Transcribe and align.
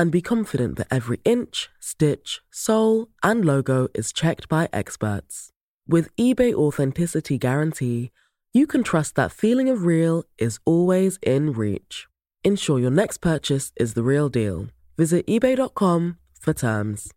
and 0.00 0.10
be 0.10 0.22
confident 0.22 0.78
that 0.78 0.86
every 0.90 1.20
inch, 1.26 1.68
stitch, 1.78 2.40
sole, 2.50 3.08
and 3.22 3.44
logo 3.44 3.88
is 3.94 4.14
checked 4.14 4.48
by 4.48 4.66
experts. 4.72 5.50
With 5.86 6.08
eBay 6.16 6.54
Authenticity 6.54 7.36
Guarantee, 7.36 8.10
you 8.54 8.66
can 8.66 8.82
trust 8.82 9.14
that 9.16 9.30
feeling 9.30 9.68
of 9.68 9.84
real 9.84 10.24
is 10.38 10.58
always 10.64 11.18
in 11.22 11.52
reach. 11.52 12.08
Ensure 12.42 12.78
your 12.80 12.90
next 12.90 13.18
purchase 13.18 13.72
is 13.76 13.92
the 13.92 14.02
real 14.02 14.30
deal. 14.30 14.68
Visit 14.96 15.26
eBay.com 15.26 16.16
for 16.40 16.54
terms. 16.54 17.12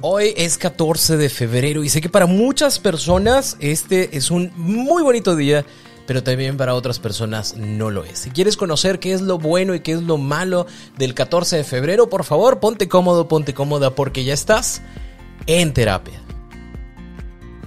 Hoy 0.00 0.32
es 0.36 0.56
14 0.56 1.18
de 1.18 1.28
febrero 1.28 1.84
y 1.84 1.88
sé 1.90 2.00
que 2.00 2.08
para 2.08 2.26
muchas 2.26 2.78
personas 2.78 3.58
este 3.60 4.16
es 4.16 4.30
un 4.30 4.50
muy 4.56 5.02
bonito 5.02 5.36
día, 5.36 5.66
pero 6.06 6.22
también 6.22 6.56
para 6.56 6.74
otras 6.74 6.98
personas 6.98 7.56
no 7.56 7.90
lo 7.90 8.04
es. 8.04 8.20
Si 8.20 8.30
quieres 8.30 8.56
conocer 8.56 8.98
qué 8.98 9.12
es 9.12 9.20
lo 9.20 9.38
bueno 9.38 9.74
y 9.74 9.80
qué 9.80 9.92
es 9.92 10.02
lo 10.02 10.18
malo 10.18 10.66
del 10.98 11.14
14 11.14 11.56
de 11.56 11.64
febrero, 11.64 12.08
por 12.08 12.24
favor, 12.24 12.60
ponte 12.60 12.88
cómodo, 12.88 13.28
ponte 13.28 13.54
cómoda 13.54 13.94
porque 13.94 14.24
ya 14.24 14.34
estás 14.34 14.82
en 15.46 15.72
terapia. 15.72 16.20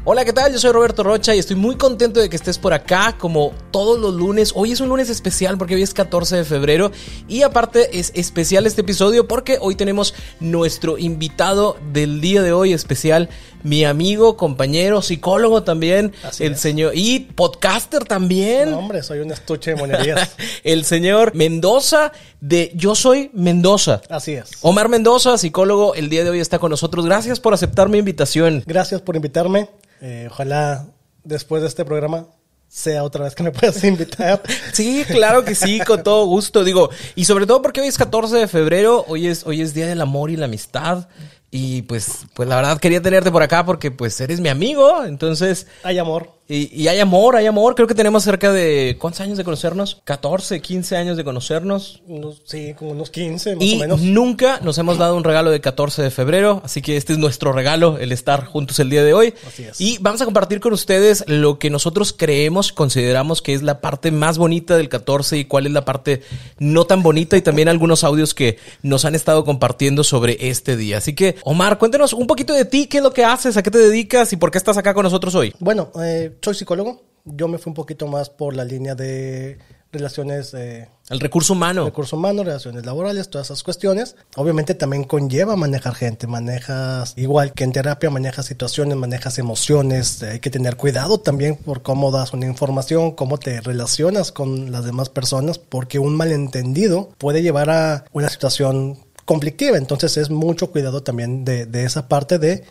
Hola, 0.08 0.24
¿qué 0.24 0.34
tal? 0.34 0.54
Yo 0.54 0.60
soy 0.60 0.72
Roberto 0.72 1.02
Rocha 1.02 1.34
y 1.34 1.40
estoy 1.40 1.56
muy 1.56 1.78
contento 1.78 2.20
de 2.20 2.30
que 2.30 2.36
estés 2.36 2.60
por 2.60 2.74
acá 2.74 3.16
como 3.18 3.54
todos 3.72 4.00
los 4.00 4.14
lunes. 4.14 4.52
Hoy 4.54 4.72
es 4.72 4.80
un 4.80 4.90
lunes 4.90 5.10
especial 5.10 5.58
porque 5.58 5.74
hoy 5.74 5.82
es 5.82 5.96
14 5.96 6.36
de 6.36 6.46
febrero 6.46 6.92
y 7.28 7.42
aparte 7.42 7.98
es 7.98 8.12
especial 8.14 8.68
este 8.68 8.82
episodio 8.82 9.28
porque 9.28 9.58
hoy 9.60 9.74
tenemos 9.74 10.14
nuestro 10.40 11.00
invitado 11.00 11.78
del 11.92 12.22
día 12.22 12.44
de 12.44 12.54
hoy 12.54 12.72
especial, 12.72 13.30
mi 13.64 13.84
amigo, 13.84 14.38
compañero, 14.38 15.02
psicólogo 15.02 15.64
también, 15.64 16.14
Así 16.22 16.44
el 16.44 16.52
es. 16.54 16.60
señor 16.60 16.92
y 16.94 17.22
podcaster 17.22 18.04
también. 18.04 18.70
No, 18.70 18.78
hombre, 18.78 19.02
soy 19.02 19.22
un 19.22 19.32
estuche 19.32 19.72
de 19.72 19.78
monerías. 19.78 20.36
el 20.64 20.86
señor 20.86 21.34
Mendoza 21.34 22.12
de 22.42 22.72
Yo 22.76 22.94
Soy 22.94 23.32
Mendoza. 23.34 24.02
Así 24.12 24.34
es. 24.34 24.52
Omar 24.62 24.88
Mendoza, 24.88 25.36
psicólogo, 25.40 25.96
el 25.96 26.10
día 26.10 26.24
de 26.24 26.30
hoy 26.30 26.42
está 26.42 26.60
con 26.60 26.70
nosotros. 26.70 27.06
Gracias 27.08 27.40
por 27.40 27.56
aceptar 27.56 27.90
mi 27.90 27.98
invitación. 27.98 28.62
Gracias 28.68 29.02
por 29.02 29.16
invitarme. 29.16 29.68
Eh, 30.02 30.28
ojalá 30.30 30.86
después 31.24 31.62
de 31.62 31.68
este 31.68 31.86
programa 31.86 32.28
sea 32.68 33.04
otra 33.04 33.24
vez 33.24 33.36
que 33.36 33.44
me 33.44 33.52
puedas 33.52 33.84
invitar. 33.84 34.42
Sí, 34.74 35.06
claro 35.08 35.46
que 35.46 35.56
sí, 35.56 35.80
con 35.80 36.04
todo 36.04 36.26
gusto. 36.26 36.64
Digo, 36.64 36.90
y 37.16 37.26
sobre 37.26 37.46
todo 37.46 37.62
porque 37.62 37.82
hoy 37.82 37.88
es 37.88 37.98
14 37.98 38.36
de 38.36 38.48
febrero, 38.48 39.06
hoy 39.08 39.28
es, 39.28 39.46
hoy 39.46 39.62
es 39.62 39.74
Día 39.74 39.88
del 39.88 40.02
Amor 40.02 40.30
y 40.30 40.36
la 40.36 40.46
Amistad. 40.46 41.08
Y 41.52 41.84
pues, 41.84 42.26
pues 42.34 42.50
la 42.50 42.58
verdad 42.58 42.80
quería 42.80 43.02
tenerte 43.02 43.32
por 43.32 43.42
acá 43.42 43.66
porque 43.66 43.90
pues 43.92 44.20
eres 44.20 44.42
mi 44.42 44.50
amigo. 44.50 45.06
Entonces, 45.06 45.68
Hay 45.84 45.98
amor. 45.98 46.32
Y, 46.48 46.74
y 46.84 46.88
hay 46.88 47.00
amor, 47.00 47.36
hay 47.36 47.46
amor. 47.48 47.76
Creo 47.76 47.88
que 47.88 47.96
tenemos 47.96 48.24
cerca 48.24 48.52
de, 48.52 48.98
¿cuántos 49.00 49.22
años 49.22 49.38
de 49.38 49.44
conocernos? 49.44 50.02
14, 50.04 50.62
15 50.62 50.96
años 50.96 51.18
de 51.18 51.24
conocernos. 51.24 52.02
Unos, 52.08 52.42
sí, 52.46 52.74
como 52.78 52.92
unos 52.92 53.10
15 53.10 53.56
más 53.56 53.64
Y 53.66 53.76
o 53.76 53.80
menos. 53.80 54.02
nunca 54.02 54.60
nos 54.62 54.78
hemos 54.78 54.98
dado 54.98 55.16
un 55.18 55.24
regalo 55.24 55.52
de 55.52 55.62
14 55.62 56.04
de 56.04 56.12
febrero, 56.12 56.62
así 56.64 56.82
que 56.82 56.98
este 56.98 57.14
es 57.14 57.20
nuestro 57.20 57.52
regalo, 57.52 57.98
el 57.98 58.12
estar 58.12 58.46
juntos 58.46 58.80
el 58.80 58.90
día 58.90 59.04
de 59.04 59.14
hoy. 59.14 59.34
Así 59.48 59.64
es. 59.64 59.82
Y 59.82 59.98
vamos 60.00 60.22
a 60.22 60.26
compartir 60.26 60.60
con 60.60 60.74
ustedes 60.74 61.24
lo 61.28 61.58
que 61.58 61.70
nosotros 61.70 62.14
creemos, 62.16 62.72
consideramos 62.72 63.42
que 63.42 63.54
es 63.54 63.64
la 63.64 63.82
parte 63.82 64.12
más 64.12 64.38
bonita 64.38 64.78
del 64.78 64.90
14 64.90 65.38
y 65.38 65.46
cuál 65.46 65.66
es 65.66 65.72
la 65.72 65.86
parte 65.86 66.22
no 66.60 66.86
tan 66.86 67.02
bonita 67.02 67.38
y 67.38 67.42
también 67.42 67.70
algunos 67.70 68.04
audios 68.04 68.34
que 68.34 68.58
nos 68.84 69.06
han 69.06 69.16
estado 69.16 69.46
compartiendo 69.46 70.04
sobre 70.04 70.38
este 70.50 70.78
día. 70.78 70.98
Así 71.00 71.14
que, 71.16 71.36
Omar, 71.44 71.78
cuéntanos 71.80 72.14
un 72.14 72.28
poquito 72.28 72.54
de 72.54 72.66
ti, 72.66 72.86
qué 72.88 72.98
es 72.98 73.04
lo 73.04 73.14
que 73.14 73.24
haces, 73.26 73.58
a 73.58 73.64
qué 73.64 73.72
te 73.72 73.78
dedicas 73.80 74.32
y 74.34 74.38
por 74.38 74.52
qué 74.52 74.58
estás 74.58 74.78
acá 74.78 74.94
con 74.94 75.04
nosotros 75.04 75.34
hoy. 75.36 75.54
Bueno, 75.60 75.92
eh, 76.02 76.34
soy 76.42 76.56
psicólogo. 76.56 77.04
Yo 77.26 77.48
me 77.48 77.58
fui 77.58 77.72
un 77.72 77.76
poquito 77.76 78.08
más 78.08 78.30
por 78.30 78.56
la 78.56 78.64
línea 78.64 78.94
de 78.94 79.58
relaciones 79.96 80.54
eh, 80.54 80.88
El 81.10 81.20
recurso 81.20 81.54
humano. 81.54 81.86
recursos 81.86 82.14
humanos, 82.14 82.46
relaciones 82.46 82.86
laborales, 82.86 83.30
todas 83.30 83.48
esas 83.48 83.64
cuestiones. 83.64 84.16
Obviamente 84.36 84.76
también 84.76 85.04
conlleva 85.06 85.56
manejar 85.56 85.96
gente, 85.96 86.28
manejas, 86.28 87.14
igual 87.18 87.54
que 87.54 87.64
en 87.64 87.72
terapia, 87.72 88.10
manejas 88.10 88.46
situaciones, 88.46 88.98
manejas 88.98 89.40
emociones, 89.40 90.22
eh, 90.22 90.32
hay 90.32 90.40
que 90.40 90.50
tener 90.50 90.76
cuidado 90.76 91.20
también 91.20 91.56
por 91.56 91.82
cómo 91.82 92.12
das 92.12 92.34
una 92.34 92.46
información, 92.46 93.12
cómo 93.12 93.38
te 93.38 93.62
relacionas 93.62 94.32
con 94.32 94.72
las 94.72 94.86
demás 94.86 95.10
personas, 95.10 95.58
porque 95.58 96.00
un 96.00 96.16
malentendido 96.16 97.10
puede 97.18 97.42
llevar 97.42 97.70
a 97.70 98.06
una 98.12 98.30
situación 98.30 99.00
conflictiva, 99.26 99.78
entonces 99.78 100.18
es 100.18 100.30
mucho 100.30 100.72
cuidado 100.72 101.02
también 101.02 101.46
de, 101.46 101.66
de 101.66 101.86
esa 101.86 102.08
parte 102.08 102.38
de 102.38 102.64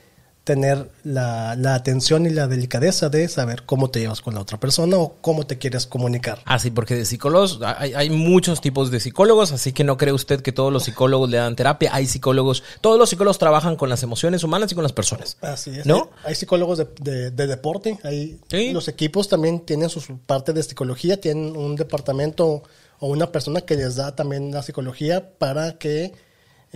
tener 0.44 0.90
la, 1.04 1.56
la 1.56 1.74
atención 1.74 2.26
y 2.26 2.30
la 2.30 2.46
delicadeza 2.46 3.08
de 3.08 3.26
saber 3.28 3.62
cómo 3.64 3.90
te 3.90 4.00
llevas 4.00 4.20
con 4.20 4.34
la 4.34 4.40
otra 4.40 4.60
persona 4.60 4.98
o 4.98 5.14
cómo 5.22 5.46
te 5.46 5.56
quieres 5.56 5.86
comunicar. 5.86 6.42
Ah, 6.44 6.58
sí, 6.58 6.70
porque 6.70 6.94
de 6.94 7.06
psicólogos 7.06 7.60
hay, 7.64 7.94
hay 7.94 8.10
muchos 8.10 8.60
tipos 8.60 8.90
de 8.90 9.00
psicólogos, 9.00 9.52
así 9.52 9.72
que 9.72 9.84
no 9.84 9.96
cree 9.96 10.12
usted 10.12 10.42
que 10.42 10.52
todos 10.52 10.70
los 10.72 10.84
psicólogos 10.84 11.30
le 11.30 11.38
dan 11.38 11.56
terapia. 11.56 11.90
Hay 11.94 12.06
psicólogos, 12.06 12.62
todos 12.82 12.98
los 12.98 13.08
psicólogos 13.08 13.38
trabajan 13.38 13.76
con 13.76 13.88
las 13.88 14.02
emociones 14.02 14.44
humanas 14.44 14.70
y 14.70 14.74
con 14.74 14.82
las 14.82 14.92
personas. 14.92 15.38
Así 15.40 15.70
es. 15.78 15.86
¿No? 15.86 16.10
Hay, 16.24 16.28
hay 16.30 16.34
psicólogos 16.34 16.76
de, 16.78 16.88
de- 17.00 17.30
de 17.30 17.46
deporte. 17.46 17.98
Hay, 18.04 18.38
Sí. 18.48 18.70
Los 18.72 18.88
equipos 18.88 19.28
también 19.28 19.60
tienen 19.60 19.88
su 19.88 20.00
parte 20.26 20.52
de 20.52 20.62
psicología. 20.62 21.18
Tienen 21.20 21.56
un 21.56 21.74
departamento 21.76 22.62
o 23.00 23.08
una 23.08 23.32
persona 23.32 23.62
que 23.62 23.76
les 23.76 23.96
da 23.96 24.14
también 24.14 24.52
la 24.52 24.62
psicología 24.62 25.30
para 25.38 25.78
que 25.78 26.12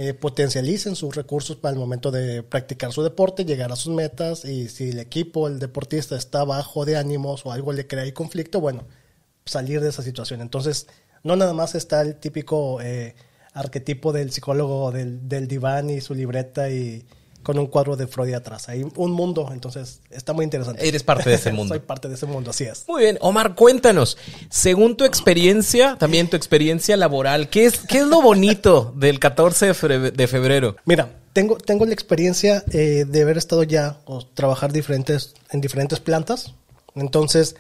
eh, 0.01 0.15
potencialicen 0.15 0.95
sus 0.95 1.17
recursos 1.17 1.57
para 1.57 1.73
el 1.73 1.79
momento 1.81 2.13
de 2.13 2.45
practicar 2.45 2.93
su 2.93 3.03
deporte, 3.03 3.45
llegar 3.45 3.73
a 3.73 3.77
sus 3.77 3.93
metas. 3.93 4.45
Y 4.45 4.69
si 4.69 4.91
el 4.91 5.01
equipo, 5.01 5.49
el 5.49 5.59
deportista 5.59 6.17
está 6.17 6.45
bajo 6.45 6.85
de 6.85 6.97
ánimos 6.97 7.45
o 7.45 7.51
algo 7.51 7.73
le 7.73 7.89
crea 7.89 8.05
ahí 8.05 8.13
conflicto, 8.13 8.61
bueno, 8.61 8.87
salir 9.45 9.81
de 9.81 9.89
esa 9.89 10.03
situación. 10.03 10.41
Entonces, 10.41 10.87
no 11.25 11.35
nada 11.35 11.53
más 11.53 11.75
está 11.75 12.01
el 12.03 12.15
típico 12.15 12.81
eh, 12.81 13.17
arquetipo 13.53 14.13
del 14.13 14.31
psicólogo 14.31 14.93
del, 14.93 15.29
del 15.29 15.49
diván 15.49 15.91
y 15.91 16.01
su 16.01 16.15
libreta 16.15 16.71
y 16.71 17.05
con 17.49 17.59
un 17.59 17.69
cuadro 17.69 17.97
de 17.97 18.07
Freud 18.07 18.35
atrás. 18.35 18.69
Hay 18.69 18.85
un 18.95 19.11
mundo, 19.11 19.49
entonces 19.55 20.01
está 20.11 20.35
muy 20.35 20.45
interesante. 20.45 20.87
Eres 20.87 21.03
parte 21.03 21.31
de 21.31 21.37
ese 21.37 21.51
mundo. 21.51 21.73
Soy 21.75 21.79
parte 21.79 22.07
de 22.07 22.15
ese 22.15 22.27
mundo, 22.27 22.51
así 22.51 22.65
es. 22.65 22.85
Muy 22.87 23.05
bien, 23.05 23.17
Omar, 23.23 23.55
cuéntanos, 23.55 24.19
según 24.51 24.99
tu 24.99 25.07
experiencia, 25.07 25.97
también 25.99 26.29
tu 26.29 26.37
experiencia 26.37 26.95
laboral, 26.99 27.49
¿qué 27.49 27.65
es, 27.65 27.79
qué 27.79 28.01
es 28.01 28.07
lo 28.07 28.21
bonito 28.21 28.93
del 28.97 29.19
14 29.19 29.73
de 30.13 30.29
febrero? 30.29 30.77
Mira, 30.85 31.09
tengo, 31.33 31.57
tengo 31.57 31.87
la 31.87 31.95
experiencia 31.95 32.63
eh, 32.71 33.07
de 33.09 33.23
haber 33.23 33.39
estado 33.39 33.63
ya 33.63 33.99
o 34.05 34.27
trabajar 34.27 34.71
diferentes, 34.71 35.33
en 35.51 35.63
diferentes 35.63 36.01
plantas. 36.01 36.53
Entonces, 36.97 37.57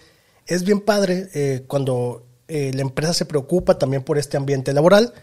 es 0.46 0.64
bien 0.64 0.80
padre 0.80 1.30
eh, 1.32 1.64
cuando 1.66 2.26
eh, 2.48 2.72
la 2.74 2.82
empresa 2.82 3.14
se 3.14 3.24
preocupa 3.24 3.78
también 3.78 4.02
por 4.02 4.18
este 4.18 4.36
ambiente 4.36 4.74
laboral 4.74 5.14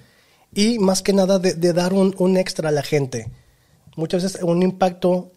y 0.56 0.80
más 0.80 1.03
que 1.03 1.14
nada 1.14 1.38
de, 1.38 1.53
de 1.53 1.72
dar 1.72 1.94
un, 1.94 2.16
un 2.18 2.38
extra 2.38 2.70
a 2.70 2.72
la 2.72 2.82
gente. 2.82 3.30
Muchas 3.95 4.23
veces 4.23 4.44
un 4.44 4.61
impacto 4.63 5.31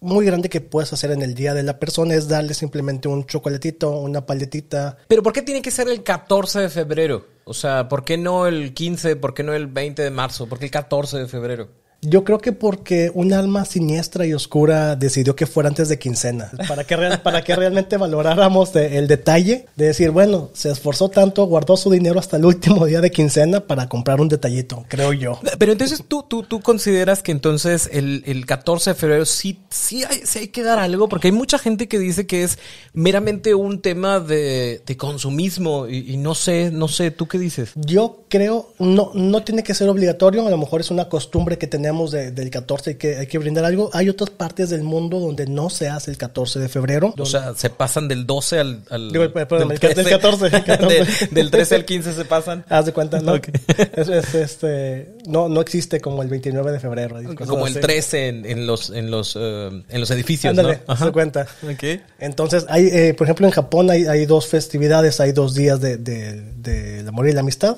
muy 0.00 0.24
grande 0.24 0.48
que 0.48 0.60
puedes 0.60 0.92
hacer 0.92 1.10
en 1.10 1.22
el 1.22 1.34
día 1.34 1.54
de 1.54 1.62
la 1.62 1.78
persona 1.78 2.14
es 2.14 2.28
darle 2.28 2.54
simplemente 2.54 3.08
un 3.08 3.26
chocolatito, 3.26 3.90
una 3.98 4.24
paletita, 4.24 4.96
Pero 5.08 5.22
¿por 5.22 5.32
qué 5.32 5.42
tiene 5.42 5.62
que 5.62 5.70
ser 5.70 5.88
el 5.88 6.02
14 6.02 6.60
de 6.60 6.68
febrero? 6.70 7.26
O 7.44 7.54
sea, 7.54 7.88
¿por 7.88 8.04
qué 8.04 8.16
no 8.16 8.46
el 8.46 8.72
15? 8.72 9.16
¿Por 9.16 9.34
qué 9.34 9.42
no 9.42 9.52
el 9.52 9.66
20 9.66 10.02
de 10.02 10.10
marzo? 10.10 10.48
¿Por 10.48 10.58
qué 10.58 10.66
el 10.66 10.70
14 10.70 11.18
de 11.18 11.26
febrero? 11.26 11.68
Yo 12.02 12.24
creo 12.24 12.38
que 12.38 12.52
porque 12.52 13.10
un 13.12 13.34
alma 13.34 13.66
siniestra 13.66 14.24
y 14.26 14.32
oscura 14.32 14.96
decidió 14.96 15.36
que 15.36 15.46
fuera 15.46 15.68
antes 15.68 15.90
de 15.90 15.98
quincena, 15.98 16.50
para 16.66 16.84
que, 16.84 16.96
real- 16.96 17.20
para 17.20 17.42
que 17.42 17.54
realmente 17.54 17.98
valoráramos 17.98 18.72
de- 18.72 18.96
el 18.96 19.06
detalle 19.06 19.66
de 19.76 19.84
decir, 19.86 20.10
bueno, 20.10 20.48
se 20.54 20.70
esforzó 20.70 21.10
tanto, 21.10 21.44
guardó 21.44 21.76
su 21.76 21.90
dinero 21.90 22.18
hasta 22.18 22.38
el 22.38 22.46
último 22.46 22.86
día 22.86 23.02
de 23.02 23.10
quincena 23.10 23.60
para 23.60 23.86
comprar 23.90 24.18
un 24.22 24.28
detallito, 24.28 24.86
creo 24.88 25.12
yo. 25.12 25.38
Pero 25.58 25.72
entonces 25.72 26.02
tú, 26.08 26.24
tú, 26.26 26.42
tú 26.42 26.60
consideras 26.60 27.22
que 27.22 27.32
entonces 27.32 27.90
el, 27.92 28.22
el 28.24 28.46
14 28.46 28.90
de 28.90 28.94
febrero 28.94 29.26
sí, 29.26 29.58
sí, 29.68 30.02
hay, 30.04 30.22
sí 30.24 30.38
hay 30.38 30.48
que 30.48 30.62
dar 30.62 30.78
algo, 30.78 31.06
porque 31.10 31.28
hay 31.28 31.32
mucha 31.32 31.58
gente 31.58 31.86
que 31.86 31.98
dice 31.98 32.26
que 32.26 32.44
es 32.44 32.58
meramente 32.94 33.54
un 33.54 33.82
tema 33.82 34.20
de, 34.20 34.80
de 34.86 34.96
consumismo 34.96 35.86
y, 35.86 36.14
y 36.14 36.16
no 36.16 36.34
sé, 36.34 36.70
no 36.72 36.88
sé, 36.88 37.10
¿tú 37.10 37.28
qué 37.28 37.38
dices? 37.38 37.72
Yo 37.74 38.24
creo, 38.30 38.72
no, 38.78 39.10
no 39.12 39.42
tiene 39.42 39.62
que 39.62 39.74
ser 39.74 39.90
obligatorio, 39.90 40.46
a 40.46 40.50
lo 40.50 40.56
mejor 40.56 40.80
es 40.80 40.90
una 40.90 41.10
costumbre 41.10 41.58
que 41.58 41.66
tenemos 41.66 41.89
tenemos 41.90 42.12
de- 42.12 42.30
del 42.30 42.50
14 42.50 42.92
y 42.92 42.94
que 42.94 43.16
hay 43.16 43.26
que 43.26 43.36
brindar 43.38 43.64
algo. 43.64 43.90
Hay 43.92 44.08
otras 44.08 44.30
partes 44.30 44.70
del 44.70 44.82
mundo 44.84 45.18
donde 45.18 45.46
no 45.46 45.70
se 45.70 45.88
hace 45.88 46.10
el 46.12 46.16
14 46.16 46.60
de 46.60 46.68
febrero. 46.68 47.12
O 47.18 47.26
sea, 47.26 47.52
se 47.56 47.68
pasan 47.68 48.06
del 48.06 48.26
12 48.26 48.58
al... 48.60 48.82
al 48.90 49.10
Digo, 49.10 49.32
perdón, 49.32 49.68
del 49.68 49.80
14, 49.80 50.00
el 50.02 50.64
14. 50.64 50.84
Del- 50.86 51.06
del 51.32 51.50
13 51.50 51.74
al 51.76 51.84
15 51.84 52.12
se 52.14 52.24
pasan. 52.24 52.64
Haz 52.68 52.86
de 52.86 52.92
cuenta, 52.92 53.20
¿no? 53.20 53.34
Ok. 53.34 53.48
Es- 53.96 54.08
es, 54.08 54.34
este, 54.34 55.14
no, 55.26 55.48
no 55.48 55.60
existe 55.60 56.00
como 56.00 56.22
el 56.22 56.28
29 56.28 56.70
de 56.70 56.78
febrero. 56.80 57.16
Como 57.34 57.66
el 57.66 57.72
así. 57.72 57.80
13 57.80 58.28
en, 58.28 58.46
en 58.46 58.66
los, 58.66 58.90
en, 58.90 59.10
los, 59.10 59.36
eh, 59.38 59.82
en 59.88 60.00
los 60.00 60.10
edificios, 60.12 60.50
Ándale, 60.50 60.80
¿no? 60.86 60.94
haz 60.94 61.04
de 61.04 61.12
cuenta. 61.12 61.46
Ok. 61.64 62.00
Entonces, 62.20 62.66
hay, 62.68 62.86
eh, 62.86 63.14
por 63.14 63.26
ejemplo, 63.26 63.46
en 63.46 63.52
Japón 63.52 63.90
hay, 63.90 64.04
hay 64.06 64.26
dos 64.26 64.46
festividades, 64.46 65.20
hay 65.20 65.32
dos 65.32 65.54
días 65.54 65.80
de, 65.80 65.96
de, 65.96 66.40
del 66.56 67.08
amor 67.08 67.28
y 67.28 67.32
la 67.32 67.40
amistad. 67.40 67.76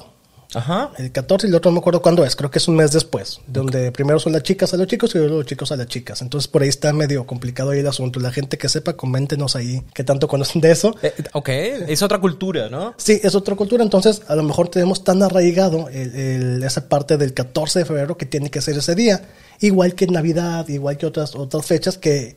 Ajá. 0.54 0.90
El 0.98 1.10
14 1.12 1.46
y 1.46 1.50
el 1.50 1.54
otro 1.56 1.70
no 1.70 1.76
me 1.76 1.78
acuerdo 1.80 2.02
cuándo 2.02 2.24
es, 2.24 2.36
creo 2.36 2.50
que 2.50 2.58
es 2.58 2.68
un 2.68 2.76
mes 2.76 2.92
después, 2.92 3.40
donde 3.46 3.90
primero 3.92 4.18
son 4.18 4.32
las 4.32 4.42
chicas 4.42 4.72
a 4.74 4.76
los 4.76 4.86
chicos 4.86 5.14
y 5.14 5.18
luego 5.18 5.36
los 5.38 5.46
chicos 5.46 5.72
a 5.72 5.76
las 5.76 5.86
chicas. 5.86 6.20
Entonces 6.22 6.48
por 6.48 6.62
ahí 6.62 6.68
está 6.68 6.92
medio 6.92 7.26
complicado 7.26 7.70
ahí 7.70 7.78
el 7.80 7.86
asunto. 7.86 8.20
La 8.20 8.30
gente 8.32 8.58
que 8.58 8.68
sepa, 8.68 8.92
coméntenos 8.94 9.56
ahí 9.56 9.82
que 9.94 10.04
tanto 10.04 10.28
conocen 10.28 10.60
de 10.60 10.70
eso. 10.70 10.94
Eh, 11.02 11.12
ok, 11.32 11.48
es 11.48 12.02
otra 12.02 12.18
cultura, 12.20 12.68
¿no? 12.68 12.94
Sí, 12.98 13.20
es 13.22 13.34
otra 13.34 13.54
cultura, 13.56 13.82
entonces 13.82 14.22
a 14.28 14.34
lo 14.36 14.42
mejor 14.42 14.68
tenemos 14.68 15.04
tan 15.04 15.22
arraigado 15.22 15.88
el- 15.88 16.14
el- 16.14 16.62
esa 16.62 16.88
parte 16.88 17.16
del 17.16 17.32
14 17.34 17.78
de 17.80 17.84
febrero 17.84 18.16
que 18.16 18.26
tiene 18.26 18.50
que 18.50 18.60
ser 18.60 18.76
ese 18.76 18.94
día, 18.94 19.22
igual 19.60 19.94
que 19.94 20.06
Navidad, 20.06 20.68
igual 20.68 20.96
que 20.98 21.06
otras, 21.06 21.34
otras 21.34 21.64
fechas 21.66 21.96
que 21.98 22.36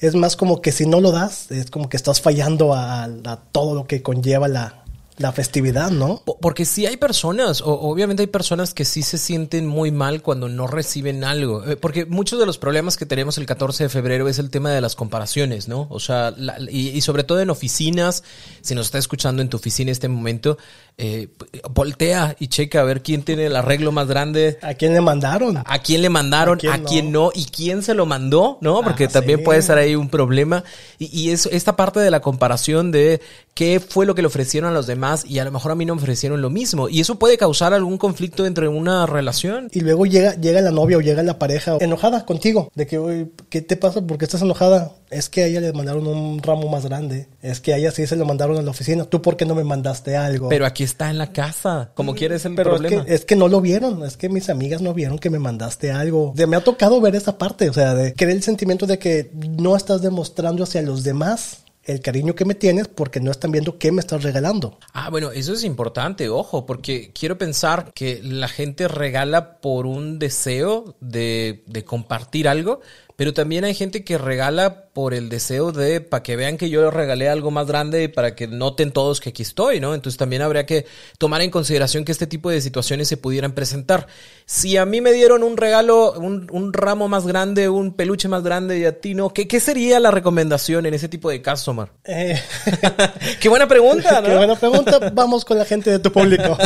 es 0.00 0.14
más 0.14 0.36
como 0.36 0.60
que 0.60 0.70
si 0.70 0.86
no 0.86 1.00
lo 1.00 1.10
das, 1.10 1.50
es 1.50 1.70
como 1.70 1.88
que 1.88 1.96
estás 1.96 2.20
fallando 2.20 2.72
a, 2.74 3.04
a 3.04 3.36
todo 3.52 3.74
lo 3.74 3.86
que 3.86 4.02
conlleva 4.02 4.46
la, 4.46 4.84
la 5.18 5.32
festividad, 5.32 5.90
¿no? 5.90 6.22
Po- 6.24 6.38
Porque 6.40 6.64
sí 6.64 6.86
hay 6.86 6.96
personas, 6.96 7.60
o- 7.60 7.72
obviamente 7.80 8.22
hay 8.22 8.26
personas 8.28 8.72
que 8.74 8.84
sí 8.84 9.02
se 9.02 9.18
sienten 9.18 9.66
muy 9.66 9.90
mal 9.90 10.22
cuando 10.22 10.48
no 10.48 10.66
reciben 10.66 11.24
algo. 11.24 11.64
Eh, 11.64 11.76
Porque 11.76 12.06
muchos 12.06 12.38
de 12.38 12.46
los 12.46 12.58
problemas 12.58 12.96
que 12.96 13.06
tenemos 13.06 13.36
el 13.38 13.46
14 13.46 13.84
de 13.84 13.88
febrero 13.90 14.28
es 14.28 14.38
el 14.38 14.50
tema 14.50 14.70
de 14.72 14.80
las 14.80 14.94
comparaciones, 14.94 15.68
¿no? 15.68 15.86
O 15.90 16.00
sea, 16.00 16.32
la- 16.36 16.56
y, 16.70 16.88
y 16.90 17.00
sobre 17.00 17.24
todo 17.24 17.40
en 17.40 17.50
oficinas, 17.50 18.22
si 18.60 18.74
nos 18.74 18.86
está 18.86 18.98
escuchando 18.98 19.42
en 19.42 19.48
tu 19.48 19.56
oficina 19.56 19.88
en 19.90 19.92
este 19.92 20.08
momento, 20.08 20.58
eh, 21.00 21.28
voltea 21.72 22.36
y 22.40 22.48
checa 22.48 22.80
a 22.80 22.84
ver 22.84 23.02
quién 23.02 23.22
tiene 23.22 23.46
el 23.46 23.56
arreglo 23.56 23.92
más 23.92 24.08
grande. 24.08 24.58
¿A 24.62 24.74
quién 24.74 24.92
le 24.94 25.00
mandaron? 25.00 25.56
A 25.64 25.78
quién 25.80 26.02
le 26.02 26.08
mandaron, 26.10 26.58
a 26.68 26.74
¿A 26.74 26.82
quién, 26.82 27.12
no? 27.12 27.26
no? 27.26 27.30
y 27.34 27.44
quién 27.46 27.82
se 27.82 27.94
lo 27.94 28.06
mandó, 28.06 28.58
¿no? 28.60 28.82
Porque 28.82 29.04
Ah, 29.04 29.08
también 29.08 29.38
sí. 29.40 29.44
puede 29.44 29.62
ser 29.62 29.78
ahí 29.78 29.94
un 29.94 30.08
problema. 30.08 30.64
Y, 30.98 31.06
y 31.16 31.30
es 31.30 31.46
esta 31.46 31.76
parte 31.76 32.00
de 32.00 32.10
la 32.10 32.20
comparación 32.20 32.90
de 32.90 33.20
qué 33.54 33.80
fue 33.80 34.06
lo 34.06 34.14
que 34.14 34.22
le 34.22 34.28
ofrecieron 34.28 34.70
a 34.70 34.74
los 34.74 34.86
demás 34.86 35.07
y 35.26 35.38
a 35.38 35.44
lo 35.44 35.52
mejor 35.52 35.72
a 35.72 35.74
mí 35.74 35.84
no 35.84 35.94
me 35.94 36.02
ofrecieron 36.02 36.40
lo 36.42 36.50
mismo. 36.50 36.88
Y 36.88 37.00
eso 37.00 37.18
puede 37.18 37.36
causar 37.38 37.74
algún 37.74 37.98
conflicto 37.98 38.44
dentro 38.44 38.62
de 38.70 38.76
una 38.76 39.06
relación. 39.06 39.68
Y 39.72 39.80
luego 39.80 40.06
llega, 40.06 40.34
llega 40.34 40.60
la 40.60 40.70
novia 40.70 40.96
o 40.98 41.00
llega 41.00 41.22
la 41.22 41.38
pareja 41.38 41.76
enojada 41.80 42.24
contigo, 42.24 42.70
de 42.74 42.86
que, 42.86 42.98
"Oye, 42.98 43.28
¿qué 43.48 43.62
te 43.62 43.76
pasa? 43.76 44.00
¿Por 44.06 44.18
qué 44.18 44.24
estás 44.24 44.42
enojada? 44.42 44.92
Es 45.10 45.28
que 45.30 45.42
a 45.42 45.46
ella 45.46 45.60
le 45.60 45.72
mandaron 45.72 46.06
un 46.06 46.42
ramo 46.42 46.68
más 46.68 46.84
grande, 46.84 47.28
es 47.40 47.60
que 47.60 47.72
a 47.72 47.78
ella 47.78 47.90
sí 47.90 48.06
se 48.06 48.14
lo 48.16 48.26
mandaron 48.26 48.58
a 48.58 48.62
la 48.62 48.70
oficina, 48.70 49.04
¿tú 49.04 49.22
por 49.22 49.38
qué 49.38 49.46
no 49.46 49.54
me 49.54 49.64
mandaste 49.64 50.16
algo? 50.16 50.50
Pero 50.50 50.66
aquí 50.66 50.84
está 50.84 51.08
en 51.08 51.16
la 51.16 51.32
casa, 51.32 51.92
como 51.94 52.14
quieres 52.14 52.44
el 52.44 52.54
Pero 52.54 52.74
es 52.74 52.80
problema. 52.82 53.04
que, 53.06 53.14
es 53.14 53.24
que 53.24 53.34
no 53.34 53.48
lo 53.48 53.62
vieron, 53.62 54.04
es 54.04 54.18
que 54.18 54.28
mis 54.28 54.50
amigas 54.50 54.82
no 54.82 54.92
vieron 54.92 55.18
que 55.18 55.30
me 55.30 55.38
mandaste 55.38 55.92
algo. 55.92 56.32
De, 56.36 56.46
me 56.46 56.56
ha 56.56 56.60
tocado 56.62 57.00
ver 57.00 57.16
esa 57.16 57.38
parte, 57.38 57.70
o 57.70 57.72
sea, 57.72 57.94
de 57.94 58.12
creer 58.12 58.36
el 58.36 58.42
sentimiento 58.42 58.86
de 58.86 58.98
que 58.98 59.30
no 59.32 59.76
estás 59.76 60.02
demostrando 60.02 60.64
hacia 60.64 60.82
los 60.82 61.04
demás 61.04 61.58
el 61.88 62.00
cariño 62.00 62.34
que 62.34 62.44
me 62.44 62.54
tienes 62.54 62.86
porque 62.86 63.18
no 63.18 63.30
están 63.30 63.50
viendo 63.50 63.78
qué 63.78 63.90
me 63.90 64.00
estás 64.00 64.22
regalando. 64.22 64.78
Ah, 64.92 65.08
bueno, 65.10 65.32
eso 65.32 65.54
es 65.54 65.64
importante, 65.64 66.28
ojo, 66.28 66.66
porque 66.66 67.10
quiero 67.18 67.38
pensar 67.38 67.92
que 67.94 68.20
la 68.22 68.46
gente 68.46 68.88
regala 68.88 69.58
por 69.60 69.86
un 69.86 70.18
deseo 70.18 70.96
de, 71.00 71.64
de 71.66 71.84
compartir 71.84 72.46
algo, 72.46 72.80
pero 73.18 73.34
también 73.34 73.64
hay 73.64 73.74
gente 73.74 74.04
que 74.04 74.16
regala 74.16 74.84
por 74.92 75.12
el 75.12 75.28
deseo 75.28 75.72
de, 75.72 76.00
para 76.00 76.22
que 76.22 76.36
vean 76.36 76.56
que 76.56 76.70
yo 76.70 76.84
les 76.84 76.94
regalé 76.94 77.28
algo 77.28 77.50
más 77.50 77.66
grande 77.66 78.04
y 78.04 78.08
para 78.08 78.36
que 78.36 78.46
noten 78.46 78.92
todos 78.92 79.18
que 79.18 79.30
aquí 79.30 79.42
estoy, 79.42 79.80
¿no? 79.80 79.92
Entonces 79.92 80.16
también 80.16 80.40
habría 80.40 80.66
que 80.66 80.86
tomar 81.18 81.40
en 81.40 81.50
consideración 81.50 82.04
que 82.04 82.12
este 82.12 82.28
tipo 82.28 82.48
de 82.48 82.60
situaciones 82.60 83.08
se 83.08 83.16
pudieran 83.16 83.54
presentar. 83.54 84.06
Si 84.46 84.76
a 84.76 84.86
mí 84.86 85.00
me 85.00 85.12
dieron 85.12 85.42
un 85.42 85.56
regalo, 85.56 86.12
un, 86.12 86.46
un 86.52 86.72
ramo 86.72 87.08
más 87.08 87.26
grande, 87.26 87.68
un 87.68 87.92
peluche 87.92 88.28
más 88.28 88.44
grande 88.44 88.78
y 88.78 88.84
a 88.84 89.00
ti 89.00 89.14
no, 89.14 89.30
¿qué, 89.30 89.48
qué 89.48 89.58
sería 89.58 89.98
la 89.98 90.12
recomendación 90.12 90.86
en 90.86 90.94
ese 90.94 91.08
tipo 91.08 91.28
de 91.28 91.42
casos, 91.42 91.66
Omar? 91.66 91.90
Eh, 92.04 92.40
Qué 93.40 93.48
buena 93.48 93.66
pregunta, 93.66 94.20
¿no? 94.20 94.28
Qué 94.28 94.36
buena 94.36 94.54
pregunta. 94.54 95.10
Vamos 95.12 95.44
con 95.44 95.58
la 95.58 95.64
gente 95.64 95.90
de 95.90 95.98
tu 95.98 96.12
público. 96.12 96.56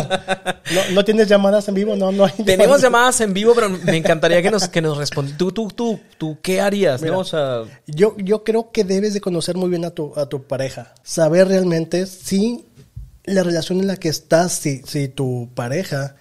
¿No, 0.71 0.81
no 0.93 1.05
tienes 1.05 1.29
llamadas 1.29 1.67
en 1.69 1.75
vivo? 1.75 1.97
No, 1.97 2.13
no 2.13 2.27
hay. 2.27 2.33
Tenemos 2.45 2.83
llamadas 2.83 3.21
en 3.23 3.33
vivo, 3.33 3.55
pero 3.55 3.71
me 3.71 3.97
encantaría 3.97 4.43
que 4.43 4.51
nos, 4.51 4.69
que 4.69 4.83
nos 4.83 4.99
respondas. 4.99 5.39
Tú, 5.39 5.51
tú, 5.51 5.69
tú, 5.69 5.99
tú, 6.19 6.39
¿qué 6.43 6.61
harías? 6.61 7.01
Mira. 7.03 7.15
¿no? 7.15 7.21
O 7.21 7.25
sea, 7.25 7.63
Yo, 7.87 8.17
yo 8.19 8.45
creo 8.45 8.71
que 8.73 8.85
debes 8.85 9.15
de 9.15 9.21
conocer 9.21 9.57
muy 9.57 9.71
bien 9.71 9.85
a 9.85 9.91
tu, 9.91 10.13
a 10.17 10.27
tu 10.29 10.43
pareja. 10.43 10.95
Saber 11.03 11.49
realmente 11.49 12.07
si 12.07 12.67
la 13.25 13.43
relación 13.43 13.79
en 13.81 13.87
la 13.87 13.97
que 13.97 14.09
estás, 14.09 14.53
si, 14.53 14.83
si 14.85 15.09
tu 15.09 15.49
pareja 15.55 16.17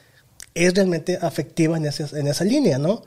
es 0.53 0.73
realmente 0.73 1.17
afectiva 1.21 1.77
en, 1.77 1.85
ese- 1.85 2.17
en 2.19 2.27
esa 2.27 2.43
línea, 2.43 2.77
¿no? 2.77 3.03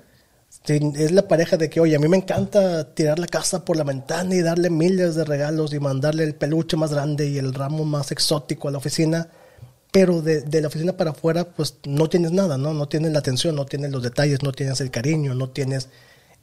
Si 0.66 0.80
es 0.96 1.12
la 1.12 1.28
pareja 1.28 1.56
de 1.56 1.68
que, 1.68 1.80
oye, 1.80 1.94
a 1.96 1.98
mí 1.98 2.08
me 2.08 2.16
encanta 2.16 2.94
tirar 2.94 3.18
la 3.18 3.26
casa 3.26 3.64
por 3.64 3.76
la 3.76 3.84
ventana 3.84 4.34
y 4.34 4.40
darle 4.40 4.70
miles 4.70 5.14
de 5.14 5.24
regalos 5.24 5.74
y 5.74 5.80
mandarle 5.80 6.24
el 6.24 6.34
peluche 6.34 6.76
más 6.76 6.92
grande 6.92 7.26
y 7.28 7.38
el 7.38 7.52
ramo 7.52 7.84
más 7.84 8.12
exótico 8.12 8.68
a 8.68 8.70
la 8.70 8.78
oficina, 8.78 9.28
pero 9.92 10.22
de, 10.22 10.40
de 10.42 10.60
la 10.60 10.68
oficina 10.68 10.96
para 10.96 11.10
afuera, 11.10 11.44
pues 11.44 11.74
no 11.86 12.08
tienes 12.08 12.32
nada, 12.32 12.56
¿no? 12.56 12.72
No 12.72 12.88
tienes 12.88 13.12
la 13.12 13.18
atención, 13.18 13.54
no 13.56 13.66
tienes 13.66 13.90
los 13.90 14.02
detalles, 14.02 14.42
no 14.42 14.52
tienes 14.52 14.80
el 14.80 14.90
cariño, 14.90 15.34
no 15.34 15.50
tienes 15.50 15.88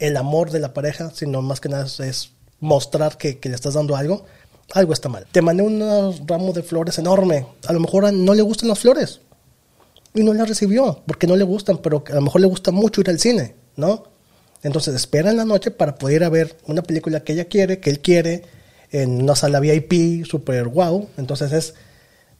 el 0.01 0.17
amor 0.17 0.51
de 0.51 0.59
la 0.59 0.73
pareja, 0.73 1.11
sino 1.13 1.41
más 1.41 1.61
que 1.61 1.69
nada 1.69 1.85
es, 1.85 2.31
mostrar 2.59 3.17
que, 3.17 3.39
que 3.39 3.49
le 3.49 3.55
estás 3.55 3.75
dando 3.75 3.95
algo, 3.95 4.25
algo 4.73 4.93
está 4.93 5.09
mal. 5.09 5.25
Te 5.31 5.41
mandé 5.41 5.63
un 5.63 6.27
ramo 6.27 6.53
de 6.53 6.63
flores 6.63 6.97
enorme, 6.97 7.45
a 7.65 7.73
lo 7.73 7.79
mejor 7.79 8.11
no 8.11 8.33
le 8.33 8.41
gustan 8.41 8.69
las 8.69 8.79
flores 8.79 9.21
y 10.13 10.23
no 10.23 10.33
las 10.33 10.49
recibió 10.49 11.01
porque 11.05 11.27
no 11.27 11.35
le 11.35 11.43
gustan, 11.43 11.77
pero 11.77 12.03
a 12.09 12.15
lo 12.15 12.21
mejor 12.21 12.41
le 12.41 12.47
gusta 12.47 12.71
mucho 12.71 13.01
ir 13.01 13.09
al 13.09 13.19
cine, 13.19 13.55
¿no? 13.77 14.03
Entonces 14.63 14.93
espera 14.95 15.31
en 15.31 15.37
la 15.37 15.45
noche 15.45 15.71
para 15.71 15.95
poder 15.95 16.17
ir 16.17 16.23
a 16.23 16.29
ver 16.29 16.57
una 16.67 16.83
película 16.83 17.23
que 17.23 17.33
ella 17.33 17.45
quiere, 17.45 17.79
que 17.79 17.89
él 17.89 17.99
quiere, 17.99 18.43
en 18.91 19.23
una 19.23 19.35
sala 19.35 19.59
VIP, 19.59 20.25
super 20.25 20.67
wow. 20.67 21.07
Entonces 21.17 21.51
es, 21.51 21.73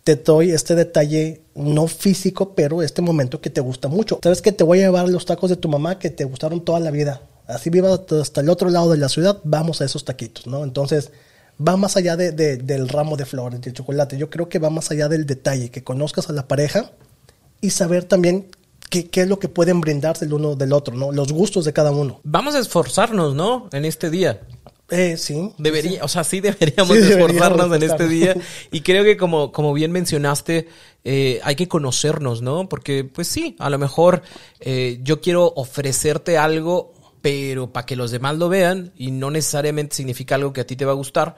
te 0.04 0.16
doy 0.16 0.52
este 0.52 0.76
detalle 0.76 1.42
no 1.56 1.88
físico, 1.88 2.54
pero 2.54 2.82
este 2.82 3.02
momento 3.02 3.42
que 3.42 3.50
te 3.50 3.62
gusta 3.62 3.88
mucho. 3.88 4.20
Sabes 4.22 4.42
que 4.42 4.52
te 4.52 4.64
voy 4.64 4.80
a 4.80 4.84
llevar 4.84 5.10
los 5.10 5.26
tacos 5.26 5.50
de 5.50 5.56
tu 5.56 5.70
mamá 5.70 5.98
que 5.98 6.10
te 6.10 6.26
gustaron 6.26 6.64
toda 6.64 6.80
la 6.80 6.92
vida. 6.92 7.22
Así 7.52 7.70
viva 7.70 8.00
hasta 8.22 8.42
el 8.42 8.50
otro 8.50 8.70
lado 8.70 8.92
de 8.92 8.98
la 8.98 9.10
ciudad, 9.10 9.40
vamos 9.44 9.82
a 9.82 9.86
esos 9.86 10.06
taquitos, 10.06 10.48
¿no? 10.48 10.64
Entonces 10.64 11.12
va 11.66 11.78
más 11.78 11.96
allá 11.98 12.16
de- 12.18 12.32
de- 12.32 12.58
del 12.58 12.90
ramo 12.90 13.18
de 13.18 13.26
flores, 13.26 13.62
de 13.62 13.72
chocolate. 13.74 14.18
Yo 14.18 14.30
creo 14.30 14.50
que 14.50 14.60
va 14.60 14.70
más 14.70 14.90
allá 14.92 15.08
del 15.10 15.26
detalle, 15.26 15.70
que 15.70 15.84
conozcas 15.84 16.30
a 16.30 16.34
la 16.34 16.48
pareja 16.48 16.92
y 17.62 17.70
saber 17.70 18.04
también 18.06 18.48
qué, 18.90 19.08
qué 19.10 19.22
es 19.22 19.28
lo 19.28 19.38
que 19.40 19.48
pueden 19.48 19.80
brindarse 19.82 20.26
el 20.26 20.34
uno 20.34 20.56
del 20.56 20.74
otro, 20.74 20.96
¿no? 20.96 21.12
Los 21.12 21.32
gustos 21.32 21.66
de 21.66 21.74
cada 21.74 21.92
uno. 21.92 22.20
vamos 22.24 22.56
a 22.56 22.60
esforzarnos, 22.60 23.36
¿no? 23.36 23.70
En 23.72 23.86
este 23.86 24.10
día. 24.10 24.42
Eh, 24.90 25.16
sí. 25.16 25.54
Debería, 25.58 26.04
o 26.04 26.10
sea, 26.10 26.26
sí 26.26 26.42
deberíamos 26.42 26.98
Sí, 26.98 27.04
esforzarnos 27.14 27.70
deberíamos 27.70 27.76
en 27.78 27.84
este 27.84 28.08
día. 28.10 28.36
Y 28.72 28.82
creo 28.82 29.06
que 29.06 29.16
como, 29.16 29.54
como 29.54 29.72
bien 29.74 29.94
mencionaste, 29.94 30.68
eh, 31.06 31.40
hay 31.46 31.56
que 31.56 31.70
conocernos, 31.70 32.42
¿no? 32.42 32.68
Porque, 32.68 33.06
pues 33.06 33.28
sí, 33.30 33.56
a 33.60 33.70
lo 33.70 33.78
mejor 33.78 34.22
eh, 34.60 35.00
yo 35.04 35.22
quiero 35.22 35.54
ofrecerte 35.56 36.38
algo, 36.38 36.92
pero 37.22 37.72
para 37.72 37.86
que 37.86 37.96
los 37.96 38.12
demás 38.12 38.38
lo 38.38 38.50
vean 38.50 38.92
y 38.98 39.12
no 39.12 39.32
necesariamente 39.32 39.96
significa 39.96 40.36
algo 40.36 40.54
que 40.54 40.62
a 40.62 40.68
ti 40.68 40.76
te 40.76 40.86
va 40.86 40.92
a 40.92 40.96
gustar. 40.96 41.38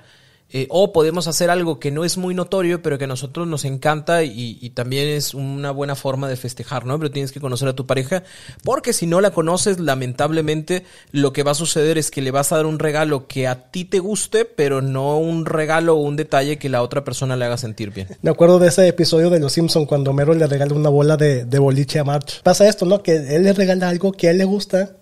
Eh, 0.56 0.68
o 0.70 0.94
podemos 0.94 1.28
hacer 1.28 1.50
algo 1.50 1.80
que 1.80 1.90
no 1.90 2.06
es 2.06 2.18
muy 2.18 2.36
notorio, 2.36 2.84
pero 2.84 3.00
que 3.00 3.06
a 3.06 3.08
nosotros 3.08 3.48
nos 3.48 3.66
encanta 3.66 4.24
y, 4.24 4.70
también 4.76 5.08
es 5.08 5.34
una 5.34 5.72
buena 5.72 5.96
forma 5.96 6.30
de 6.30 6.36
festejar, 6.36 6.86
¿no? 6.86 7.00
Pero 7.00 7.10
tienes 7.10 7.32
que 7.32 7.40
conocer 7.40 7.68
a 7.68 7.74
tu 7.74 7.88
pareja, 7.88 8.22
porque 8.64 8.94
si 8.94 9.08
no 9.08 9.20
la 9.20 9.32
conoces, 9.32 9.80
lamentablemente 9.80 10.84
lo 11.12 11.34
que 11.34 11.42
va 11.42 11.52
a 11.52 11.56
suceder 11.56 11.98
es 11.98 12.12
que 12.12 12.22
le 12.22 12.30
vas 12.30 12.52
a 12.52 12.58
dar 12.58 12.68
un 12.68 12.78
regalo 12.78 13.26
que 13.26 13.48
a 13.48 13.72
ti 13.72 13.84
te 13.84 13.98
guste, 13.98 14.46
pero 14.46 14.84
no 14.84 15.18
un 15.18 15.48
regalo 15.48 15.96
o 15.96 16.02
un 16.02 16.18
detalle 16.18 16.60
que 16.60 16.70
la 16.70 16.84
otra 16.84 17.04
persona 17.04 17.36
le 17.36 17.46
haga 17.46 17.58
sentir 17.58 17.90
bien. 17.90 18.10
Me 18.22 18.30
acuerdo 18.30 18.60
de 18.60 18.68
ese 18.68 18.88
episodio 18.88 19.32
de 19.32 19.40
Los 19.40 19.54
Simpson 19.54 19.88
cuando 19.88 20.12
Homero 20.12 20.36
le 20.36 20.46
regala 20.46 20.76
una 20.76 20.90
bola 20.90 21.18
de, 21.18 21.46
de 21.46 21.60
boliche 21.60 21.98
a 21.98 22.04
March. 22.04 22.42
Pasa 22.44 22.68
esto, 22.68 22.86
¿no? 22.86 23.02
Que 23.02 23.16
él 23.16 23.44
le 23.44 23.54
regala 23.54 23.90
algo 23.90 24.12
que 24.12 24.28
a 24.28 24.32
él 24.32 24.38
le 24.38 24.46
gusta, 24.46 24.98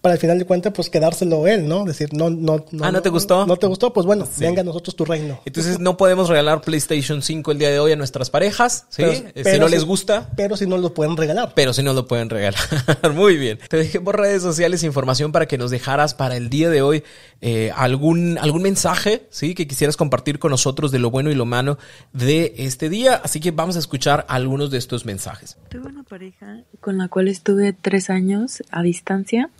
para 0.00 0.14
al 0.14 0.18
final 0.18 0.38
de 0.38 0.44
cuentas, 0.46 0.72
pues 0.74 0.88
quedárselo 0.90 1.46
él, 1.46 1.68
¿no? 1.68 1.84
Decir, 1.84 2.12
no, 2.14 2.30
no, 2.30 2.64
no. 2.70 2.84
Ah, 2.84 2.90
¿no 2.90 3.02
te 3.02 3.08
gustó? 3.10 3.46
No 3.46 3.56
te 3.56 3.66
gustó, 3.66 3.92
pues 3.92 4.06
bueno, 4.06 4.26
Sí. 4.26 4.40
venga 4.40 4.62
a 4.62 4.64
nosotros 4.64 4.96
tu 4.96 5.04
reino. 5.04 5.40
Entonces 5.44 5.78
no 5.78 5.96
podemos 5.96 6.28
regalar 6.28 6.60
PlayStation 6.62 7.22
5 7.22 7.52
el 7.52 7.58
día 7.58 7.70
de 7.70 7.78
hoy 7.78 7.92
a 7.92 7.96
nuestras 7.96 8.30
parejas, 8.30 8.86
¿sí? 8.88 9.02
Pero- 9.02 9.12
Eh, 9.12 9.32
si 9.36 9.42
pero 9.42 9.58
no 9.58 9.66
si- 9.68 9.74
les 9.74 9.84
gusta, 9.84 10.30
Pero 10.36 10.56
si 10.56 10.66
no 10.66 10.78
lo 10.78 10.94
pueden 10.94 11.16
regalar. 11.16 11.52
pero 11.54 11.72
si 11.72 11.82
no 11.82 11.92
lo 11.92 12.06
pueden 12.06 12.30
regalar. 12.30 12.60
Muy 13.14 13.36
bien. 13.36 13.58
Te 13.68 13.76
dejé 13.76 14.00
por 14.00 14.18
redes 14.18 14.42
sociales 14.42 14.82
información 14.84 15.32
para 15.32 15.46
que 15.46 15.58
nos 15.58 15.70
dejaras 15.70 16.14
para 16.14 16.36
el 16.36 16.48
día 16.50 16.70
de 16.70 16.82
hoy 16.82 17.02
eh, 17.42 17.70
algún, 17.76 18.38
algún 18.38 18.62
mensaje, 18.62 19.26
¿sí? 19.30 19.54
Que 19.54 19.66
quisieras 19.66 19.96
compartir 19.96 20.38
con 20.38 20.50
nosotros 20.50 20.90
de 20.92 20.98
lo 20.98 21.10
bueno 21.10 21.30
y 21.30 21.34
lo 21.34 21.46
malo 21.46 21.78
de 22.12 22.54
este 22.58 22.88
día. 22.88 23.20
Así 23.22 23.40
que 23.40 23.50
vamos 23.50 23.76
a 23.76 23.78
escuchar 23.78 24.24
algunos 24.28 24.70
de 24.70 24.78
estos 24.78 25.04
mensajes. 25.04 25.56
Tuve 25.68 25.88
una 25.88 26.02
pareja 26.02 26.62
con 26.80 26.98
la 26.98 27.08
cual 27.08 27.28
estuve 27.28 27.72
tres 27.72 28.10
años 28.10 28.62
a 28.70 28.82
distancia. 28.82 29.50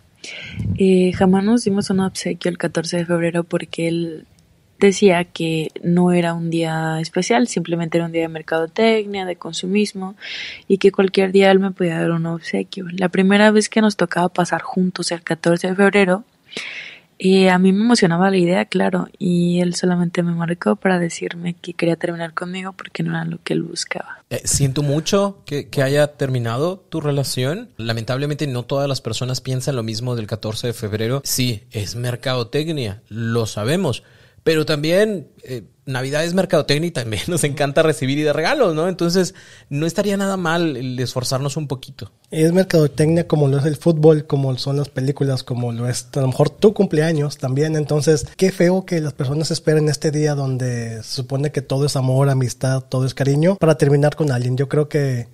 Eh, 0.77 1.11
jamás 1.13 1.43
nos 1.43 1.63
dimos 1.63 1.89
un 1.89 1.99
obsequio 2.01 2.49
el 2.49 2.57
14 2.57 2.97
de 2.97 3.05
febrero 3.05 3.43
porque 3.43 3.87
él 3.87 4.25
decía 4.79 5.23
que 5.25 5.69
no 5.83 6.11
era 6.11 6.33
un 6.33 6.49
día 6.49 6.99
especial, 6.99 7.47
simplemente 7.47 7.97
era 7.97 8.07
un 8.07 8.11
día 8.11 8.23
de 8.23 8.27
mercadotecnia, 8.27 9.25
de 9.25 9.35
consumismo 9.35 10.15
y 10.67 10.79
que 10.79 10.91
cualquier 10.91 11.31
día 11.31 11.51
él 11.51 11.59
me 11.59 11.71
podía 11.71 11.99
dar 11.99 12.11
un 12.11 12.25
obsequio. 12.25 12.87
La 12.91 13.09
primera 13.09 13.51
vez 13.51 13.69
que 13.69 13.81
nos 13.81 13.95
tocaba 13.95 14.29
pasar 14.29 14.61
juntos 14.61 15.11
el 15.11 15.21
14 15.21 15.69
de 15.69 15.75
febrero, 15.75 16.23
eh, 17.23 17.51
a 17.51 17.59
mí 17.59 17.71
me 17.71 17.83
emocionaba 17.83 18.31
la 18.31 18.37
idea, 18.37 18.65
claro, 18.65 19.07
y 19.19 19.59
él 19.59 19.75
solamente 19.75 20.23
me 20.23 20.33
marcó 20.33 20.75
para 20.75 20.97
decirme 20.97 21.53
que 21.53 21.75
quería 21.75 21.95
terminar 21.95 22.33
conmigo 22.33 22.73
porque 22.73 23.03
no 23.03 23.11
era 23.11 23.25
lo 23.25 23.37
que 23.43 23.53
él 23.53 23.61
buscaba. 23.61 24.23
Eh, 24.31 24.41
siento 24.45 24.81
mucho 24.81 25.43
que, 25.45 25.69
que 25.69 25.83
haya 25.83 26.17
terminado 26.17 26.79
tu 26.89 26.99
relación. 26.99 27.69
Lamentablemente 27.77 28.47
no 28.47 28.63
todas 28.63 28.89
las 28.89 29.01
personas 29.01 29.39
piensan 29.39 29.75
lo 29.75 29.83
mismo 29.83 30.15
del 30.15 30.25
14 30.25 30.65
de 30.65 30.73
febrero. 30.73 31.21
Sí, 31.23 31.67
es 31.69 31.95
mercadotecnia, 31.95 33.03
lo 33.07 33.45
sabemos. 33.45 34.01
Pero 34.43 34.65
también 34.65 35.27
eh, 35.43 35.63
Navidad 35.91 36.23
es 36.23 36.33
mercadotecnia 36.33 36.87
y 36.87 36.91
también 36.91 37.23
nos 37.27 37.43
encanta 37.43 37.83
recibir 37.83 38.17
y 38.17 38.23
dar 38.23 38.35
regalos, 38.35 38.75
¿no? 38.75 38.87
Entonces 38.87 39.35
no 39.69 39.85
estaría 39.85 40.17
nada 40.17 40.37
mal 40.37 40.77
el 40.77 40.99
esforzarnos 40.99 41.57
un 41.57 41.67
poquito. 41.67 42.11
Es 42.31 42.53
mercadotecnia 42.53 43.27
como 43.27 43.47
lo 43.47 43.57
es 43.57 43.65
el 43.65 43.75
fútbol, 43.75 44.25
como 44.25 44.57
son 44.57 44.77
las 44.77 44.89
películas, 44.89 45.43
como 45.43 45.71
lo 45.71 45.87
es 45.87 46.07
a 46.15 46.21
lo 46.21 46.27
mejor 46.27 46.49
tu 46.49 46.73
cumpleaños 46.73 47.37
también. 47.37 47.75
Entonces, 47.75 48.25
qué 48.37 48.51
feo 48.51 48.85
que 48.85 49.01
las 49.01 49.13
personas 49.13 49.51
esperen 49.51 49.89
este 49.89 50.11
día 50.11 50.33
donde 50.33 51.03
se 51.03 51.15
supone 51.15 51.51
que 51.51 51.61
todo 51.61 51.85
es 51.85 51.95
amor, 51.95 52.29
amistad, 52.29 52.81
todo 52.81 53.05
es 53.05 53.13
cariño, 53.13 53.57
para 53.57 53.75
terminar 53.75 54.15
con 54.15 54.31
alguien. 54.31 54.55
Yo 54.57 54.69
creo 54.69 54.87
que 54.87 55.27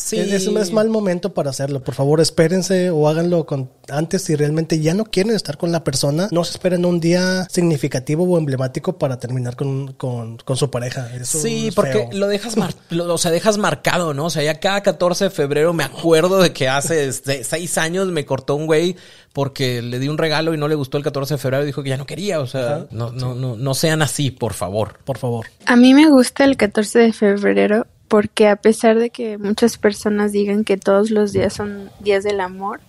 Sí. 0.00 0.18
es, 0.18 0.46
es, 0.46 0.72
mal 0.72 0.88
momento 0.88 1.34
para 1.34 1.50
hacerlo. 1.50 1.82
Por 1.84 1.94
favor, 1.94 2.20
espérense 2.20 2.90
o 2.90 3.08
háganlo 3.08 3.44
con, 3.44 3.70
antes 3.88 4.22
si 4.22 4.34
realmente 4.34 4.80
ya 4.80 4.94
no 4.94 5.04
quieren 5.04 5.34
estar 5.34 5.58
con 5.58 5.72
la 5.72 5.84
persona. 5.84 6.28
No 6.30 6.44
se 6.44 6.52
esperen 6.52 6.84
un 6.84 7.00
día 7.00 7.46
significativo 7.50 8.24
o 8.24 8.38
emblemático 8.38 8.98
para 8.98 9.18
terminar 9.18 9.56
con, 9.56 9.92
con, 10.00 10.38
con 10.38 10.56
su 10.56 10.70
pareja. 10.70 11.14
Eso 11.14 11.38
Sí, 11.40 11.68
es 11.68 11.74
porque 11.74 11.92
feo. 11.92 12.08
lo 12.14 12.26
dejas 12.26 12.56
mar- 12.56 12.72
lo- 12.88 13.12
o 13.12 13.18
sea, 13.18 13.30
dejas 13.30 13.58
marcado, 13.58 14.14
¿no? 14.14 14.24
O 14.24 14.30
sea, 14.30 14.42
ya 14.42 14.58
cada 14.58 14.82
14 14.82 15.24
de 15.24 15.30
febrero 15.30 15.74
me 15.74 15.84
acuerdo 15.84 16.40
de 16.40 16.54
que 16.54 16.70
hace 16.70 17.12
se- 17.12 17.44
seis 17.44 17.76
años 17.76 18.08
me 18.08 18.24
cortó 18.24 18.54
un 18.54 18.64
güey 18.64 18.96
porque 19.34 19.82
le 19.82 19.98
di 19.98 20.08
un 20.08 20.16
regalo 20.16 20.54
y 20.54 20.56
no 20.56 20.68
le 20.68 20.74
gustó 20.74 20.96
el 20.96 21.04
14 21.04 21.34
de 21.34 21.38
febrero 21.38 21.64
y 21.64 21.66
dijo 21.66 21.82
que 21.82 21.90
ya 21.90 21.98
no 21.98 22.06
quería. 22.06 22.40
O 22.40 22.46
sea, 22.46 22.86
no, 22.90 23.12
no, 23.12 23.34
no, 23.34 23.56
no 23.56 23.74
sean 23.74 24.00
así, 24.00 24.30
por 24.30 24.54
favor. 24.54 25.00
Por 25.04 25.18
favor. 25.18 25.48
A 25.66 25.76
mí 25.76 25.92
me 25.92 26.08
gusta 26.08 26.44
el 26.44 26.56
14 26.56 26.98
de 26.98 27.12
febrero 27.12 27.86
porque 28.08 28.48
a 28.48 28.56
pesar 28.56 28.98
de 28.98 29.10
que 29.10 29.36
muchas 29.36 29.76
personas 29.76 30.32
digan 30.32 30.64
que 30.64 30.78
todos 30.78 31.10
los 31.10 31.32
días 31.34 31.52
son 31.52 31.90
días 32.00 32.24
del 32.24 32.40
amor 32.40 32.80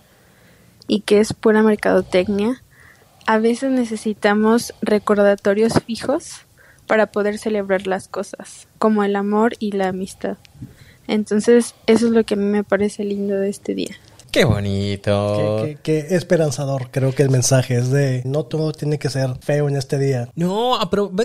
y 0.88 1.00
que 1.00 1.20
es 1.20 1.34
pura 1.34 1.62
mercadotecnia, 1.62 2.62
a 3.26 3.36
veces 3.38 3.70
necesitamos 3.70 4.72
recordatorios 4.80 5.74
fijos 5.86 6.46
para 6.92 7.06
poder 7.06 7.38
celebrar 7.38 7.86
las 7.86 8.06
cosas, 8.06 8.68
como 8.76 9.02
el 9.02 9.16
amor 9.16 9.54
y 9.58 9.72
la 9.72 9.88
amistad. 9.88 10.36
Entonces, 11.08 11.74
eso 11.86 12.04
es 12.04 12.12
lo 12.12 12.22
que 12.24 12.34
a 12.34 12.36
mí 12.36 12.44
me 12.44 12.64
parece 12.64 13.02
lindo 13.02 13.34
de 13.34 13.48
este 13.48 13.74
día. 13.74 13.96
Qué 14.30 14.44
bonito. 14.44 15.62
Qué, 15.64 15.78
qué- 15.82 16.06
qué 16.06 16.14
esperanzador 16.16 16.90
creo 16.90 17.14
que 17.14 17.22
el 17.22 17.30
mensaje 17.30 17.76
es 17.78 17.90
de 17.90 18.20
no 18.26 18.44
todo 18.44 18.72
tiene 18.72 18.98
que 18.98 19.08
ser 19.08 19.30
feo 19.40 19.70
en 19.70 19.76
este 19.76 19.98
día. 19.98 20.28
No, 20.34 20.78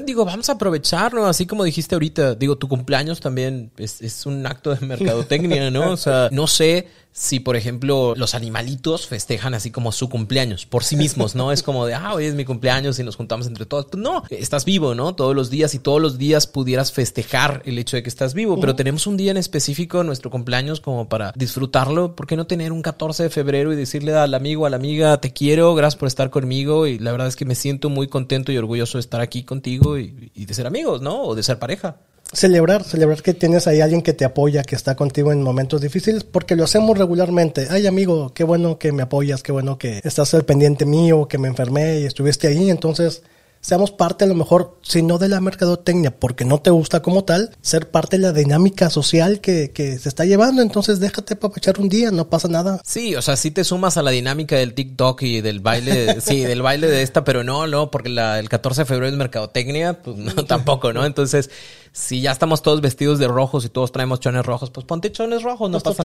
digo, 0.06 0.24
vamos 0.24 0.48
a 0.50 0.54
aprovecharlo, 0.54 1.26
así 1.26 1.46
como 1.46 1.66
dijiste 1.66 1.96
ahorita. 1.96 2.36
Digo, 2.36 2.58
tu 2.58 2.70
cumpleaños 2.70 3.20
también 3.20 3.70
es, 3.78 4.02
es 4.02 4.26
un 4.26 4.46
acto 4.46 4.74
de 4.74 4.86
mercadotecnia, 4.86 5.70
¿no? 5.70 5.92
O 5.92 5.98
sea, 5.98 6.30
no 6.32 6.48
sé 6.48 6.88
si, 7.18 7.40
por 7.40 7.56
ejemplo, 7.56 8.14
los 8.16 8.36
animalitos 8.36 9.08
festejan 9.08 9.56
así 9.56 9.72
como 9.72 9.92
su 9.92 10.08
cumpleaños 10.08 10.68
por 10.68 10.84
sí 10.84 10.96
mismos, 10.96 11.34
¿no? 11.34 11.52
Es 11.52 11.64
como 11.64 11.88
de, 11.88 11.96
ah, 11.96 12.14
hoy 12.14 12.26
es 12.26 12.36
mi 12.36 12.46
cumpleaños 12.46 13.00
y 13.00 13.04
nos 13.04 13.16
juntamos 13.16 13.48
entre 13.48 13.66
todos. 13.66 13.88
Pues 13.88 14.04
no, 14.04 14.22
estás 14.30 14.66
vivo, 14.66 14.94
¿no? 14.94 15.16
Todos 15.16 15.36
los 15.36 15.50
días 15.50 15.74
y 15.74 15.80
todos 15.80 16.00
los 16.00 16.20
días 16.20 16.46
pudieras 16.46 16.92
festejar 16.92 17.64
el 17.66 17.80
hecho 17.80 17.98
de 17.98 18.04
que 18.04 18.10
estás 18.10 18.36
vivo, 18.36 18.60
pero 18.60 18.76
tenemos 18.76 19.08
un 19.08 19.18
día 19.18 19.32
en 19.32 19.38
específico, 19.38 20.04
nuestro 20.04 20.30
cumpleaños, 20.30 20.80
como 20.80 21.10
para 21.10 21.34
disfrutarlo. 21.36 22.16
¿Por 22.16 22.28
qué 22.28 22.36
no 22.36 22.46
tener 22.46 22.72
un 22.72 22.84
14 22.84 23.24
de 23.24 23.30
febrero 23.32 23.74
y 23.74 23.76
decirle 23.76 24.14
al 24.14 24.36
amigo, 24.36 24.68
a 24.68 24.70
la 24.70 24.76
amiga, 24.76 25.20
te 25.20 25.34
quiero, 25.34 25.74
gracias 25.74 25.98
por 25.98 26.08
estar 26.08 26.30
conmigo 26.30 26.86
y 26.86 27.00
la 27.00 27.12
verdad 27.12 27.30
es 27.30 27.36
que 27.36 27.46
me 27.46 27.56
siento 27.56 27.90
muy 27.90 28.08
contento 28.10 28.52
y 28.52 28.60
orgulloso 28.60 29.00
de 29.00 29.02
estar 29.02 29.22
aquí 29.22 29.42
contigo 29.42 29.98
y, 29.98 30.32
y 30.36 30.46
de 30.46 30.54
ser 30.54 30.68
amigos, 30.68 31.02
¿no? 31.02 31.24
O 31.24 31.34
de 31.34 31.42
ser 31.42 31.58
pareja. 31.58 31.98
Celebrar, 32.34 32.84
celebrar 32.84 33.22
que 33.22 33.34
tienes 33.34 33.68
ahí 33.68 33.80
alguien 33.80 34.02
que 34.02 34.14
te 34.14 34.26
apoya, 34.26 34.64
que 34.64 34.76
está 34.76 34.96
contigo 34.96 35.32
en 35.32 35.42
momentos 35.42 35.80
difíciles, 35.82 36.26
porque 36.26 36.56
lo 36.58 36.66
hacemos 36.66 36.98
regularmente. 36.98 37.68
Ay, 37.70 37.88
amigo, 37.88 38.34
qué 38.34 38.44
bueno 38.44 38.78
que 38.78 38.92
me 38.92 39.04
apoyas, 39.04 39.44
qué 39.44 39.54
bueno 39.54 39.78
que 39.78 40.02
estás 40.04 40.34
al 40.34 40.44
pendiente 40.44 40.86
mío, 40.86 41.28
que 41.28 41.38
me 41.38 41.48
enfermé 41.48 42.00
y 42.00 42.06
estuviste 42.06 42.48
ahí. 42.48 42.70
Entonces, 42.70 43.24
seamos 43.62 43.92
parte 43.92 44.26
a 44.26 44.28
lo 44.28 44.36
mejor, 44.36 44.78
si 44.82 45.02
no 45.02 45.18
de 45.18 45.30
la 45.30 45.42
mercadotecnia, 45.42 46.18
porque 46.18 46.46
no 46.46 46.60
te 46.60 46.70
gusta 46.70 47.02
como 47.02 47.24
tal, 47.24 47.56
ser 47.62 47.90
parte 47.90 48.18
de 48.18 48.24
la 48.24 48.32
dinámica 48.34 48.90
social 48.90 49.42
que, 49.42 49.72
que 49.72 49.98
se 50.00 50.10
está 50.10 50.26
llevando. 50.26 50.62
Entonces, 50.62 51.00
déjate 51.00 51.36
papachar 51.36 51.80
un 51.80 51.90
día, 51.90 52.12
no 52.12 52.30
pasa 52.30 52.48
nada. 52.48 52.82
Sí, 52.86 53.16
o 53.16 53.22
sea, 53.22 53.36
sí 53.36 53.52
te 53.52 53.64
sumas 53.64 53.98
a 53.98 54.04
la 54.04 54.12
dinámica 54.12 54.56
del 54.56 54.74
TikTok 54.74 55.22
y 55.24 55.42
del 55.42 55.60
baile, 55.60 56.22
sí, 56.22 56.42
del 56.42 56.62
baile 56.62 56.88
de 56.88 57.02
esta, 57.02 57.24
pero 57.24 57.44
no, 57.44 57.68
no, 57.68 57.92
porque 57.92 58.10
la, 58.10 58.40
el 58.40 58.50
14 58.50 58.82
de 58.82 58.86
febrero 58.86 59.12
es 59.12 59.18
mercadotecnia, 59.18 60.02
pues 60.02 60.18
no, 60.18 60.34
tampoco, 60.46 60.94
¿no? 60.94 61.06
Entonces, 61.06 61.50
si 61.92 62.22
ya 62.22 62.32
estamos 62.32 62.62
todos 62.62 62.82
vestidos 62.82 63.20
de 63.20 63.28
rojos 63.28 63.66
y 63.66 63.70
todos 63.70 63.92
traemos 63.92 64.20
chones 64.20 64.46
rojos, 64.46 64.70
pues 64.70 64.86
ponte 64.86 65.12
chones 65.12 65.44
rojos, 65.44 65.70
no 65.70 65.80
pasa 65.80 66.04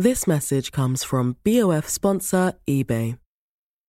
This 0.00 0.28
message 0.28 0.70
comes 0.70 1.02
from 1.02 1.38
BOF 1.42 1.88
sponsor 1.88 2.54
eBay. 2.68 3.16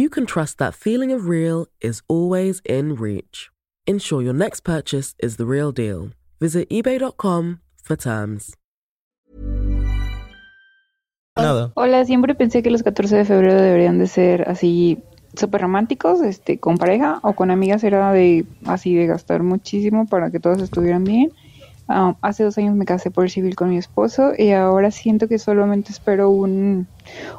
you 0.00 0.08
can 0.08 0.24
trust 0.24 0.58
that 0.58 0.74
feeling 0.74 1.12
of 1.12 1.28
real 1.28 1.66
is 1.80 2.02
always 2.08 2.62
in 2.64 2.94
reach. 2.94 3.50
Ensure 3.86 4.22
your 4.22 4.34
next 4.34 4.60
purchase 4.60 5.14
is 5.18 5.36
the 5.36 5.46
real 5.46 5.72
deal. 5.72 6.10
Visit 6.40 6.68
eBay.com 6.70 7.60
for 7.82 7.96
terms. 7.96 8.54
nada. 11.36 11.72
Hola, 11.74 12.04
siempre 12.04 12.34
pensé 12.34 12.62
que 12.62 12.70
los 12.70 12.82
14 12.82 13.16
de 13.16 13.24
febrero 13.24 13.60
deberían 13.60 13.98
de 13.98 14.06
ser 14.06 14.48
así 14.48 14.98
súper 15.34 15.62
románticos, 15.62 16.20
este, 16.22 16.58
con 16.58 16.76
pareja 16.76 17.20
o 17.22 17.34
con 17.34 17.50
amigas 17.50 17.84
era 17.84 18.12
de 18.12 18.44
así 18.66 18.94
de 18.94 19.06
gastar 19.06 19.42
muchísimo 19.42 20.06
para 20.06 20.30
que 20.30 20.40
todos 20.40 20.60
estuvieran 20.60 21.04
bien. 21.04 21.32
Ah, 21.92 22.16
hace 22.20 22.44
dos 22.44 22.56
años 22.56 22.76
me 22.76 22.84
casé 22.84 23.10
por 23.10 23.28
civil 23.28 23.56
con 23.56 23.68
mi 23.70 23.76
esposo 23.76 24.30
y 24.38 24.52
ahora 24.52 24.92
siento 24.92 25.26
que 25.26 25.40
solamente 25.40 25.90
espero 25.90 26.30
un, 26.30 26.86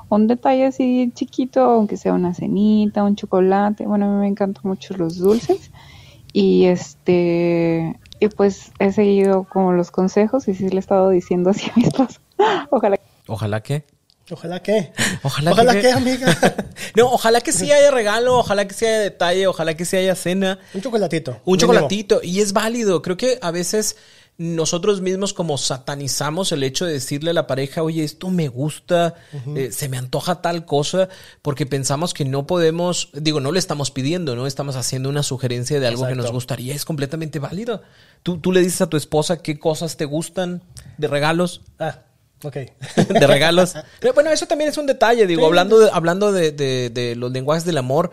un 0.09 0.27
detalle 0.27 0.65
así 0.65 1.09
chiquito, 1.15 1.61
aunque 1.61 1.95
sea 1.95 2.11
una 2.11 2.33
cenita, 2.33 3.01
un 3.01 3.15
chocolate. 3.15 3.87
Bueno, 3.87 4.07
a 4.07 4.09
mí 4.09 4.19
me 4.19 4.27
encantan 4.27 4.63
mucho 4.65 4.93
los 4.97 5.17
dulces 5.17 5.71
y 6.33 6.65
este 6.65 7.97
y 8.19 8.27
pues 8.27 8.73
he 8.79 8.91
seguido 8.91 9.45
como 9.45 9.71
los 9.71 9.89
consejos 9.89 10.49
y 10.49 10.53
sí 10.53 10.67
le 10.67 10.75
he 10.75 10.79
estado 10.79 11.11
diciendo 11.11 11.51
así 11.51 11.69
a 11.69 11.73
mi 11.77 11.83
esposo. 11.83 12.19
Ojalá 12.71 12.99
Ojalá 13.27 13.63
que. 13.63 13.85
Ojalá 14.29 14.61
que. 14.61 14.91
Ojalá, 15.23 15.51
Ojalá 15.51 15.73
que, 15.75 15.81
que, 15.81 15.91
amiga. 15.91 16.37
no, 16.97 17.05
ojalá 17.05 17.39
que 17.39 17.53
sí 17.53 17.71
haya 17.71 17.89
regalo, 17.91 18.37
ojalá 18.39 18.67
que 18.67 18.73
sí 18.73 18.85
haya 18.85 18.99
detalle, 18.99 19.47
ojalá 19.47 19.75
que 19.75 19.85
sí 19.85 19.95
haya 19.95 20.15
cena. 20.15 20.59
Un 20.73 20.81
chocolatito. 20.81 21.31
Un 21.31 21.37
mínimo. 21.45 21.59
chocolatito. 21.59 22.19
Y 22.21 22.41
es 22.41 22.51
válido. 22.51 23.01
Creo 23.01 23.15
que 23.15 23.39
a 23.41 23.51
veces 23.51 23.95
nosotros 24.41 25.01
mismos 25.01 25.33
como 25.33 25.57
satanizamos 25.57 26.51
el 26.51 26.63
hecho 26.63 26.85
de 26.85 26.93
decirle 26.93 27.29
a 27.29 27.33
la 27.33 27.45
pareja, 27.45 27.83
oye, 27.83 28.03
esto 28.03 28.29
me 28.31 28.47
gusta, 28.47 29.13
eh, 29.55 29.71
se 29.71 29.87
me 29.87 29.97
antoja 29.97 30.41
tal 30.41 30.65
cosa, 30.65 31.09
porque 31.43 31.65
pensamos 31.67 32.13
que 32.15 32.25
no 32.25 32.47
podemos, 32.47 33.09
digo, 33.13 33.39
no 33.39 33.51
le 33.51 33.59
estamos 33.59 33.91
pidiendo, 33.91 34.35
¿no? 34.35 34.47
Estamos 34.47 34.75
haciendo 34.75 35.09
una 35.09 35.21
sugerencia 35.23 35.79
de 35.79 35.87
algo 35.87 36.07
que 36.07 36.15
nos 36.15 36.31
gustaría, 36.31 36.73
es 36.73 36.85
completamente 36.85 37.37
válido. 37.39 37.83
¿Tú, 38.23 38.39
tú 38.39 38.51
le 38.51 38.61
dices 38.61 38.81
a 38.81 38.89
tu 38.89 38.97
esposa 38.97 39.37
qué 39.43 39.59
cosas 39.59 39.95
te 39.97 40.05
gustan 40.05 40.63
de 40.97 41.07
regalos. 41.07 41.61
Ah, 41.79 41.99
ok. 42.43 42.55
de 43.09 43.27
regalos. 43.27 43.75
Pero 43.99 44.13
bueno, 44.13 44.31
eso 44.31 44.47
también 44.47 44.69
es 44.71 44.77
un 44.77 44.87
detalle, 44.87 45.27
digo, 45.27 45.45
hablando 45.45 45.77
de, 45.79 45.89
hablando 45.93 46.31
de, 46.31 46.51
de- 46.51 46.89
de 46.89 47.15
los 47.15 47.31
lenguajes 47.31 47.63
del 47.65 47.77
amor, 47.77 48.09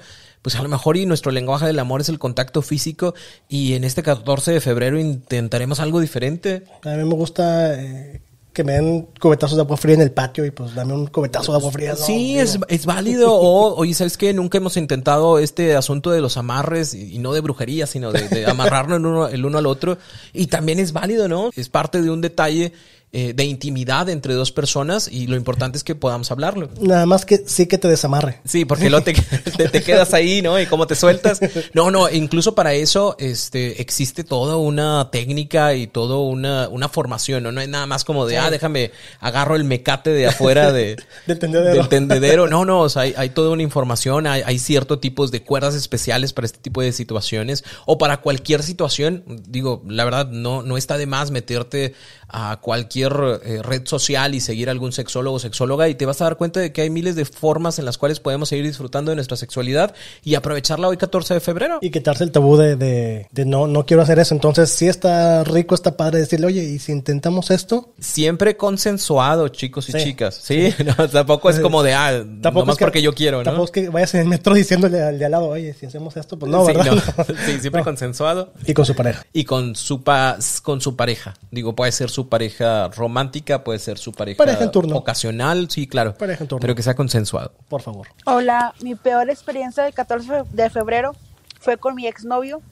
pues 0.49 0.59
a 0.59 0.63
lo 0.63 0.71
mejor 0.71 0.97
y 0.97 1.05
nuestro 1.05 1.31
lenguaje 1.31 1.67
del 1.67 1.79
amor 1.79 2.01
es 2.01 2.09
el 2.09 2.19
contacto 2.19 2.63
físico 2.63 3.15
y 3.51 3.75
en 3.75 3.85
este 3.85 4.03
14 4.03 4.53
de 4.53 4.63
febrero 4.63 4.99
intentaremos 4.99 5.79
algo 5.79 6.01
diferente. 6.01 6.65
A 6.85 6.89
mí 6.89 7.05
me 7.05 7.15
gusta 7.15 7.79
eh, 7.79 8.23
que 8.55 8.65
me 8.65 8.73
den 8.73 9.09
cubetazos 9.21 9.57
de 9.59 9.63
agua 9.65 9.77
fría 9.77 9.97
en 9.97 10.01
el 10.01 10.11
patio 10.11 10.47
y 10.47 10.51
pues 10.51 10.75
dame 10.75 10.95
un 10.95 11.09
cubetazo 11.09 11.53
de 11.53 11.59
agua 11.59 11.71
fría. 11.71 11.91
¿no? 11.91 11.97
Sí, 11.97 12.39
es, 12.39 12.59
es 12.69 12.87
válido. 12.87 13.35
O, 13.39 13.75
oye, 13.75 13.93
¿sabes 13.93 14.17
qué? 14.17 14.33
Nunca 14.33 14.57
hemos 14.57 14.79
intentado 14.79 15.39
este 15.39 15.77
asunto 15.77 16.13
de 16.13 16.23
los 16.23 16.39
amarres 16.39 16.95
y, 16.95 17.17
y 17.17 17.19
no 17.19 17.35
de 17.35 17.43
brujería, 17.43 17.87
sino 17.87 18.11
de, 18.11 18.27
de 18.27 18.47
amarrarnos 18.51 19.01
el 19.01 19.05
uno, 19.05 19.29
el 19.29 19.45
uno 19.45 19.59
al 19.59 19.67
otro. 19.67 19.99
Y 20.33 20.47
también 20.47 20.79
es 20.79 20.95
válido, 20.95 21.29
¿no? 21.29 21.51
Es 21.57 21.69
parte 21.69 22.01
de 22.01 22.09
un 22.09 22.23
detalle 22.23 22.73
eh, 23.11 23.33
de 23.35 23.45
intimidad 23.45 24.11
entre 24.11 24.35
dos 24.35 24.53
personas 24.53 25.09
y 25.11 25.29
lo 25.29 25.37
importante 25.37 25.79
es 25.79 25.85
que 25.85 25.95
podamos 25.95 26.31
hablarlo. 26.31 26.69
Nada 26.79 27.07
más 27.07 27.25
que 27.25 27.43
sí 27.47 27.67
que 27.67 27.79
te 27.79 27.89
desamarre. 27.89 28.41
Sí, 28.45 28.67
porque 28.67 28.91
luego 28.91 29.03
te, 29.03 29.15
te, 29.15 29.69
te 29.71 29.83
quedas 29.83 30.13
ahí, 30.13 30.43
¿no? 30.43 30.61
Y 30.61 30.67
cómo 30.67 30.87
te 30.87 30.95
sueltas. 30.95 31.41
No, 31.73 31.91
no, 31.91 32.11
incluso 32.11 32.55
para 32.55 32.75
eso 32.75 33.17
este, 33.19 33.81
existe 33.81 34.25
toda 34.25 34.57
una 34.57 35.09
técnica 35.11 35.75
y 35.75 35.87
toda 35.87 36.19
una, 36.19 36.69
una 36.69 36.91
formación, 36.91 37.45
¿no? 37.45 37.53
No 37.53 37.63
es 37.63 37.69
nada 37.69 37.87
más 37.87 38.05
como 38.05 38.27
de, 38.27 38.37
ah, 38.37 38.51
déjame, 38.51 38.93
agarro 39.21 39.57
el 39.57 39.65
mecate 39.65 40.11
de 40.11 40.27
afuera 40.27 40.71
de, 40.71 40.97
Del 41.27 41.39
tendedero. 41.39 41.75
del 41.77 41.89
tendedero. 41.89 42.47
No, 42.47 42.67
no, 42.67 42.81
o 42.81 42.89
sea, 42.91 43.03
hay, 43.03 43.15
hay 43.17 43.31
toda 43.31 43.49
una 43.51 43.63
información, 43.63 44.27
hay, 44.27 44.43
hay 44.45 44.59
ciertos 44.59 45.01
tipos 45.01 45.31
de 45.31 45.43
cuerdas 45.43 45.75
especiales 45.75 46.35
para 46.35 46.45
este 46.45 46.59
tipo 46.59 46.83
de 46.83 46.93
situaciones 46.93 47.65
o 47.87 47.97
para 47.97 48.19
cualquier 48.19 48.63
situación. 48.63 49.25
Digo, 49.49 49.83
la 49.89 50.05
verdad, 50.05 50.29
no, 50.29 50.63
no 50.63 50.77
está 50.77 50.99
de 50.99 51.07
más 51.07 51.31
meterte 51.31 51.95
a 52.31 52.59
cualquier 52.61 53.41
eh, 53.45 53.63
red 53.63 53.87
social 53.87 54.35
y 54.35 54.41
seguir 54.41 54.69
a 54.69 54.73
algún 54.73 54.93
sexólogo 54.93 55.37
o 55.37 55.39
sexóloga 55.39 55.89
y 55.89 55.95
te 55.95 56.05
vas 56.07 56.21
a 56.21 56.25
dar 56.25 56.37
cuenta 56.37 56.61
de 56.61 56.73
que 56.73 56.83
hay 56.83 56.91
miles 56.91 57.17
de 57.17 57.25
formas 57.25 57.79
en 57.79 57.85
las 57.87 57.97
cuales 57.97 58.21
podemos 58.21 58.49
seguir 58.51 58.67
disfrutando 58.67 59.11
de 59.11 59.15
nuestra 59.17 59.37
sexualidad 59.37 59.95
y 60.23 60.35
aprovecharla 60.35 60.89
hoy 60.89 60.97
14 60.99 61.35
de 61.35 61.41
febrero. 61.41 61.79
Y 61.81 61.91
quitarse 61.91 62.25
el 62.25 62.31
tabú 62.33 62.57
de, 62.57 62.77
de, 62.77 63.27
de 63.33 63.45
no, 63.45 63.67
no 63.67 63.87
quiero 63.87 64.03
hacer 64.03 64.19
eso. 64.19 64.35
Entonces, 64.35 64.69
sí 64.71 64.87
está 64.89 65.43
rico, 65.45 65.75
está 65.75 65.97
padre 65.97 66.19
decirle, 66.21 66.47
oye, 66.49 66.63
¿y 66.65 66.79
si 66.79 66.93
intentamos 66.93 67.51
esto? 67.51 67.95
Siempre 67.99 68.57
consensuado, 68.57 69.49
chicos 69.49 69.89
y 69.89 69.93
Sí. 69.93 69.99
chicas. 70.05 70.39
Sí, 70.43 70.75
No, 70.99 71.09
tampoco 71.09 71.51
es 71.51 71.61
como 71.61 71.83
de, 71.83 71.95
ah, 71.95 72.13
Tampoco 72.43 72.61
nomás 72.61 72.75
es 72.75 72.79
que- 72.79 72.85
porque 72.85 73.03
yo 73.03 73.15
quiero, 73.15 73.39
¿no? 73.39 73.45
Tampoco 73.45 73.65
es 73.67 73.71
que 73.71 73.89
vayas 73.89 74.15
en 74.15 74.21
el 74.23 74.29
metro 74.29 74.55
diciéndole 74.55 75.03
al 75.03 75.19
de 75.19 75.25
al 75.25 75.31
lado, 75.33 75.49
oye, 75.49 75.75
si 75.75 75.87
hacemos 75.87 76.17
esto, 76.17 76.39
pues 76.39 76.51
no, 76.51 76.67
Sí, 76.67 76.73
¿verdad? 76.75 76.93
no. 76.93 77.25
Sí, 77.47 77.61
siempre 77.61 77.83
consensuado. 77.85 78.53
Y 78.67 78.75
con 78.75 78.85
su 78.85 78.95
pareja. 78.95 79.25
Y 79.33 79.45
con 79.45 79.75
su, 79.77 80.03
pa- 80.03 80.39
con 80.63 80.81
su 80.81 80.97
pareja. 80.97 81.35
Digo, 81.51 81.75
puede 81.75 81.93
ser 81.93 82.11
su 82.11 82.18
pareja 82.27 82.89
romántica, 82.89 83.63
puede 83.63 83.79
ser 83.79 83.99
su 83.99 84.13
pareja, 84.13 84.39
Pareja 84.39 84.65
en 84.65 84.71
turno. 84.73 84.97
ocasional, 84.97 85.71
sí, 85.71 85.87
claro. 85.87 86.15
Pareja 86.15 86.45
en 86.45 86.49
turno. 86.49 86.61
Pero 86.63 86.75
que 86.75 86.83
sea 86.83 86.95
consensuado. 86.95 87.53
Por 87.69 87.83
favor. 87.83 88.09
Hola, 88.25 88.75
mi 88.81 88.95
peor 88.95 89.29
experiencia 89.31 89.85
del 89.85 89.93
14 89.95 90.45
de 90.51 90.71
febrero 90.71 91.13
fue 91.61 91.77
con 91.77 91.95
mi 91.95 92.07
exnovio. 92.07 92.63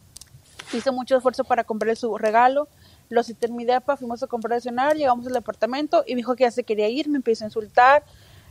Hice 0.72 0.90
mucho 0.90 1.16
esfuerzo 1.16 1.44
para 1.44 1.62
comprarle 1.64 1.94
su 1.94 2.16
regalo. 2.18 2.66
Lo 3.08 3.22
cité 3.22 3.46
en 3.46 3.54
mi 3.54 3.64
depa, 3.64 3.96
fuimos 3.96 4.22
a 4.24 4.26
comprar 4.26 4.56
de 4.56 4.62
cenar, 4.62 4.96
llegamos 4.96 5.26
al 5.28 5.32
departamento 5.34 6.02
y 6.06 6.14
me 6.14 6.16
dijo 6.18 6.34
que 6.34 6.42
ya 6.42 6.50
se 6.50 6.64
quería 6.64 6.88
ir, 6.88 7.08
me 7.08 7.18
empezó 7.18 7.44
a 7.44 7.46
insultar. 7.46 8.02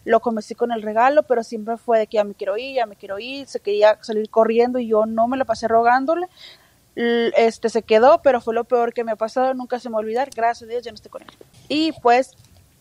Lo 0.05 0.19
convencí 0.21 0.53
con 0.55 0.71
el 0.71 0.81
regalo, 0.83 1.23
pero 1.23 1.43
siempre 1.43 1.75
fue 1.77 1.97
de 1.99 2.07
que 2.07 2.15
ya 2.17 2.23
me 2.23 2.35
quiero 2.35 2.55
ir, 2.57 2.75
ya 2.75 2.85
me 2.85 2.95
quiero 2.95 3.17
ir. 3.19 3.47
Se 3.47 3.59
quería 3.59 3.97
salir 4.01 4.29
corriendo 4.29 4.79
y 4.79 4.87
yo 4.87 5.05
no 5.05 5.27
me 5.27 5.35
la 5.35 5.45
pasé 5.45 5.67
rogándole. 5.67 6.27
Este 6.95 7.69
se 7.69 7.83
quedó, 7.83 8.21
pero 8.21 8.39
fue 8.39 8.53
lo 8.53 8.63
peor 8.63 8.93
que 8.93 9.03
me 9.03 9.11
ha 9.11 9.15
pasado. 9.15 9.53
Nunca 9.53 9.79
se 9.79 9.89
me 9.89 9.93
va 9.93 9.99
a 9.99 10.01
olvidar. 10.01 10.29
Gracias 10.33 10.67
a 10.67 10.71
Dios 10.71 10.83
ya 10.83 10.91
no 10.91 10.95
estoy 10.95 11.11
con 11.11 11.21
él. 11.23 11.29
Y 11.67 11.91
pues, 12.01 12.31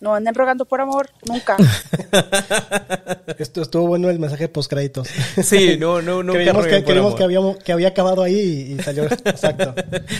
no 0.05 0.15
anden 0.15 0.35
rogando 0.35 0.67
por 0.67 0.83
amor, 0.83 1.09
nunca. 1.27 1.57
Esto 3.39 3.63
estuvo 3.63 3.87
bueno 3.87 4.11
el 4.11 4.19
mensaje 4.19 4.49
post 4.49 4.71
créditos. 4.71 5.09
Sí, 5.43 5.77
no, 5.79 6.03
no, 6.03 6.23
no. 6.23 6.33
creímos 6.35 6.67
que, 6.67 6.85
creímos 6.85 7.15
que, 7.15 7.25
habíamos, 7.25 7.57
que 7.57 7.73
había 7.73 7.89
acabado 7.89 8.23
ahí 8.23 8.69
y, 8.69 8.75
y 8.75 8.83
salió. 8.83 9.05
Exacto. 9.05 9.75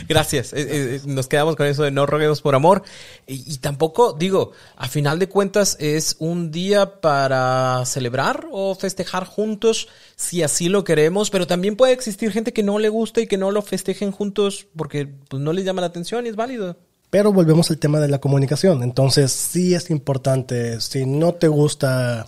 Gracias. 0.09 0.55
Eh, 0.55 0.97
eh, 0.97 1.01
nos 1.05 1.29
quedamos 1.29 1.55
con 1.55 1.67
eso 1.67 1.83
de 1.83 1.91
no 1.91 2.07
roguemos 2.07 2.41
por 2.41 2.55
amor. 2.55 2.83
Y, 3.27 3.53
y 3.53 3.59
tampoco, 3.59 4.15
digo, 4.15 4.53
a 4.77 4.89
final 4.89 5.19
de 5.19 5.29
cuentas 5.29 5.77
es 5.79 6.17
un 6.19 6.51
día 6.51 7.01
para 7.03 7.85
celebrar 7.85 8.47
o 8.51 8.75
festejar 8.75 9.27
juntos, 9.27 9.89
si 10.17 10.43
así 10.43 10.71
lo 10.71 10.83
queremos, 10.83 11.29
pero 11.29 11.47
también 11.47 11.77
puede 11.77 11.93
existir 11.93 12.33
gente 12.33 12.55
que 12.55 12.63
no 12.63 12.79
le 12.79 12.89
gusta 12.89 13.21
y 13.21 13.27
que 13.27 13.37
no 13.37 13.51
lo 13.51 13.61
festejen 13.61 14.13
juntos 14.13 14.67
porque 14.75 15.07
pues, 15.29 15.43
no 15.43 15.53
les 15.53 15.67
llama 15.67 15.83
la 15.83 15.89
atención 15.89 16.25
y 16.25 16.31
es 16.31 16.37
válido. 16.37 16.77
Pero 17.11 17.33
volvemos 17.33 17.71
al 17.71 17.79
tema 17.79 18.01
de 18.01 18.09
la 18.09 18.21
comunicación. 18.21 18.83
Entonces, 18.83 19.31
sí 19.33 19.75
es 19.75 19.91
importante, 19.91 20.81
si 20.81 21.07
no 21.07 21.35
te 21.35 21.49
gusta 21.49 22.27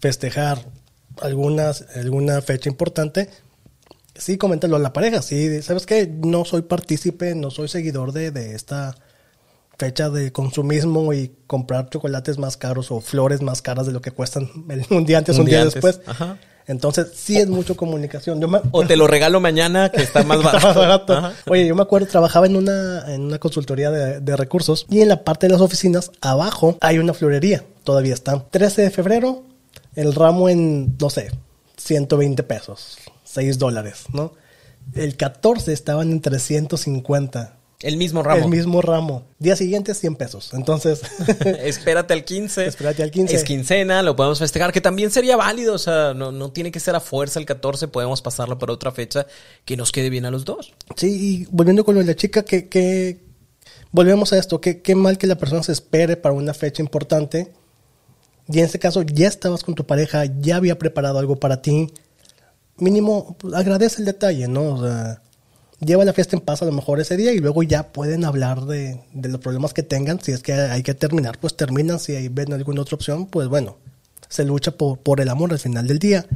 festejar 0.00 0.64
algunas, 1.20 1.84
alguna 1.96 2.40
fecha 2.40 2.68
importante, 2.68 3.28
sí 4.14 4.38
coméntalo 4.38 4.76
a 4.76 4.80
la 4.80 4.92
pareja. 4.92 5.22
Sí, 5.22 5.60
¿sabes 5.62 5.86
qué? 5.86 6.06
No 6.06 6.44
soy 6.44 6.62
partícipe, 6.62 7.34
no 7.34 7.50
soy 7.50 7.68
seguidor 7.68 8.12
de, 8.12 8.30
de 8.30 8.54
esta 8.54 8.94
fecha 9.78 10.10
de 10.10 10.32
consumismo 10.32 11.12
y 11.12 11.32
comprar 11.46 11.88
chocolates 11.88 12.36
más 12.38 12.56
caros 12.56 12.90
o 12.90 13.00
flores 13.00 13.42
más 13.42 13.62
caras 13.62 13.86
de 13.86 13.92
lo 13.92 14.00
que 14.00 14.10
cuestan 14.10 14.50
un 14.90 15.04
día 15.04 15.18
antes, 15.18 15.36
Un 15.36 15.42
un, 15.42 15.46
día 15.46 15.58
día, 15.58 15.62
antes. 15.66 15.74
después. 15.74 16.00
Ajá. 16.06 16.38
Entonces, 16.68 17.08
sí 17.14 17.36
es 17.38 17.48
mucho 17.48 17.76
comunicación. 17.76 18.40
Yo 18.40 18.46
me- 18.46 18.60
O 18.70 18.86
te 18.86 18.96
lo 18.96 19.06
regalo 19.08 19.40
mañana 19.40 19.90
que 19.90 20.02
está 20.02 20.22
más 20.22 20.36
Está 20.44 20.52
barato. 20.52 20.66
más 20.68 20.76
barato. 20.76 21.12
Ajá. 21.14 21.32
Oye, 21.48 21.66
yo 21.66 21.74
me 21.74 21.82
acuerdo, 21.82 22.06
trabajaba 22.06 22.46
en 22.46 22.54
una, 22.56 23.12
en 23.12 23.22
una 23.22 23.38
consultoría 23.38 23.90
de, 23.90 24.20
de 24.20 24.36
recursos 24.36 24.86
y 24.90 25.00
en 25.00 25.08
la 25.08 25.24
parte 25.24 25.46
de 25.48 25.52
las 25.54 25.60
oficinas, 25.62 26.12
abajo, 26.20 26.76
hay 26.80 26.98
una 26.98 27.14
florería. 27.14 27.64
Todavía 27.84 28.14
está. 28.14 28.38
13 28.50 28.82
de 28.82 28.90
febrero, 28.90 29.42
el 29.96 30.14
ramo 30.14 30.48
en, 30.48 30.96
no 31.00 31.10
sé, 31.10 31.32
120 31.78 32.42
pesos, 32.42 32.98
6 33.24 33.58
dólares, 33.58 34.04
¿no? 34.12 34.32
El 34.94 35.16
14 35.16 35.72
estaban 35.72 36.10
en 36.12 36.20
350. 36.20 37.54
El 37.80 37.96
mismo 37.96 38.24
ramo. 38.24 38.44
El 38.44 38.50
mismo 38.50 38.82
ramo. 38.82 39.24
Día 39.38 39.54
siguiente, 39.54 39.94
100 39.94 40.16
pesos. 40.16 40.50
Entonces, 40.52 41.02
Espérate 41.62 42.12
al 42.12 42.24
15. 42.24 42.66
Espérate 42.66 43.04
al 43.04 43.10
15. 43.12 43.36
Es 43.36 43.44
quincena, 43.44 44.02
lo 44.02 44.16
podemos 44.16 44.40
festejar, 44.40 44.72
que 44.72 44.80
también 44.80 45.12
sería 45.12 45.36
válido. 45.36 45.74
O 45.74 45.78
sea, 45.78 46.12
no, 46.12 46.32
no 46.32 46.50
tiene 46.50 46.72
que 46.72 46.80
ser 46.80 46.96
a 46.96 47.00
fuerza 47.00 47.38
el 47.38 47.46
14, 47.46 47.86
podemos 47.88 48.20
pasarlo 48.20 48.58
por 48.58 48.70
otra 48.70 48.90
fecha 48.90 49.26
que 49.64 49.76
nos 49.76 49.92
quede 49.92 50.10
bien 50.10 50.24
a 50.26 50.30
los 50.30 50.44
dos. 50.44 50.72
Sí, 50.96 51.06
y 51.06 51.48
volviendo 51.52 51.84
con 51.84 51.94
lo 51.94 52.00
de 52.00 52.06
la 52.06 52.16
chica, 52.16 52.44
que, 52.44 52.68
que 52.68 53.20
volvemos 53.92 54.32
a 54.32 54.38
esto, 54.38 54.60
que 54.60 54.82
qué 54.82 54.96
mal 54.96 55.16
que 55.16 55.28
la 55.28 55.38
persona 55.38 55.62
se 55.62 55.72
espere 55.72 56.16
para 56.16 56.34
una 56.34 56.54
fecha 56.54 56.82
importante. 56.82 57.52
Y 58.48 58.58
en 58.58 58.64
este 58.64 58.80
caso 58.80 59.02
ya 59.02 59.28
estabas 59.28 59.62
con 59.62 59.76
tu 59.76 59.86
pareja, 59.86 60.24
ya 60.40 60.56
había 60.56 60.78
preparado 60.78 61.20
algo 61.20 61.36
para 61.36 61.62
ti. 61.62 61.92
Mínimo, 62.78 63.36
pues, 63.38 63.54
agradece 63.54 64.00
el 64.00 64.06
detalle, 64.06 64.48
¿no? 64.48 64.74
O 64.74 64.82
sea, 64.82 65.22
lleva 65.80 66.04
la 66.04 66.12
fiesta 66.12 66.36
en 66.36 66.42
paz 66.42 66.62
a 66.62 66.64
lo 66.64 66.72
mejor 66.72 67.00
ese 67.00 67.16
día 67.16 67.32
y 67.32 67.38
luego 67.38 67.62
ya 67.62 67.92
pueden 67.92 68.24
hablar 68.24 68.66
de, 68.66 69.00
los 69.14 69.40
problemas 69.40 69.74
que 69.74 69.82
tengan. 69.82 70.20
Si 70.20 70.32
es 70.32 70.42
que 70.42 70.52
hay 70.52 70.82
que 70.82 70.94
terminar, 70.94 71.38
pues 71.38 71.56
terminan. 71.56 71.98
Si 71.98 72.14
ahí 72.14 72.28
ven 72.28 72.52
alguna 72.52 72.82
otra 72.82 72.96
opción, 72.96 73.26
pues 73.26 73.48
bueno, 73.48 73.76
se 74.28 74.44
lucha 74.44 74.72
por 74.72 75.20
el 75.20 75.28
amor 75.28 75.52
al 75.52 75.58
final 75.58 75.86
del 75.86 75.98
día. 75.98 76.26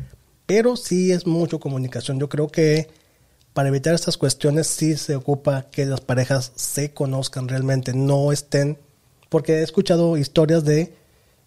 Pero 0.46 0.76
sí 0.76 1.12
es 1.12 1.26
mucho 1.26 1.60
comunicación. 1.60 2.18
Yo 2.18 2.28
creo 2.28 2.48
que 2.48 2.88
para 3.52 3.68
evitar 3.68 3.94
estas 3.94 4.16
cuestiones 4.16 4.66
sí 4.66 4.96
se 4.96 5.14
ocupa 5.14 5.66
que 5.70 5.84
las 5.86 6.00
parejas 6.00 6.52
se 6.54 6.92
conozcan 6.92 7.48
realmente, 7.48 7.92
no 7.92 8.32
estén, 8.32 8.78
porque 9.28 9.56
he 9.56 9.62
escuchado 9.62 10.16
historias 10.16 10.64
de 10.64 10.94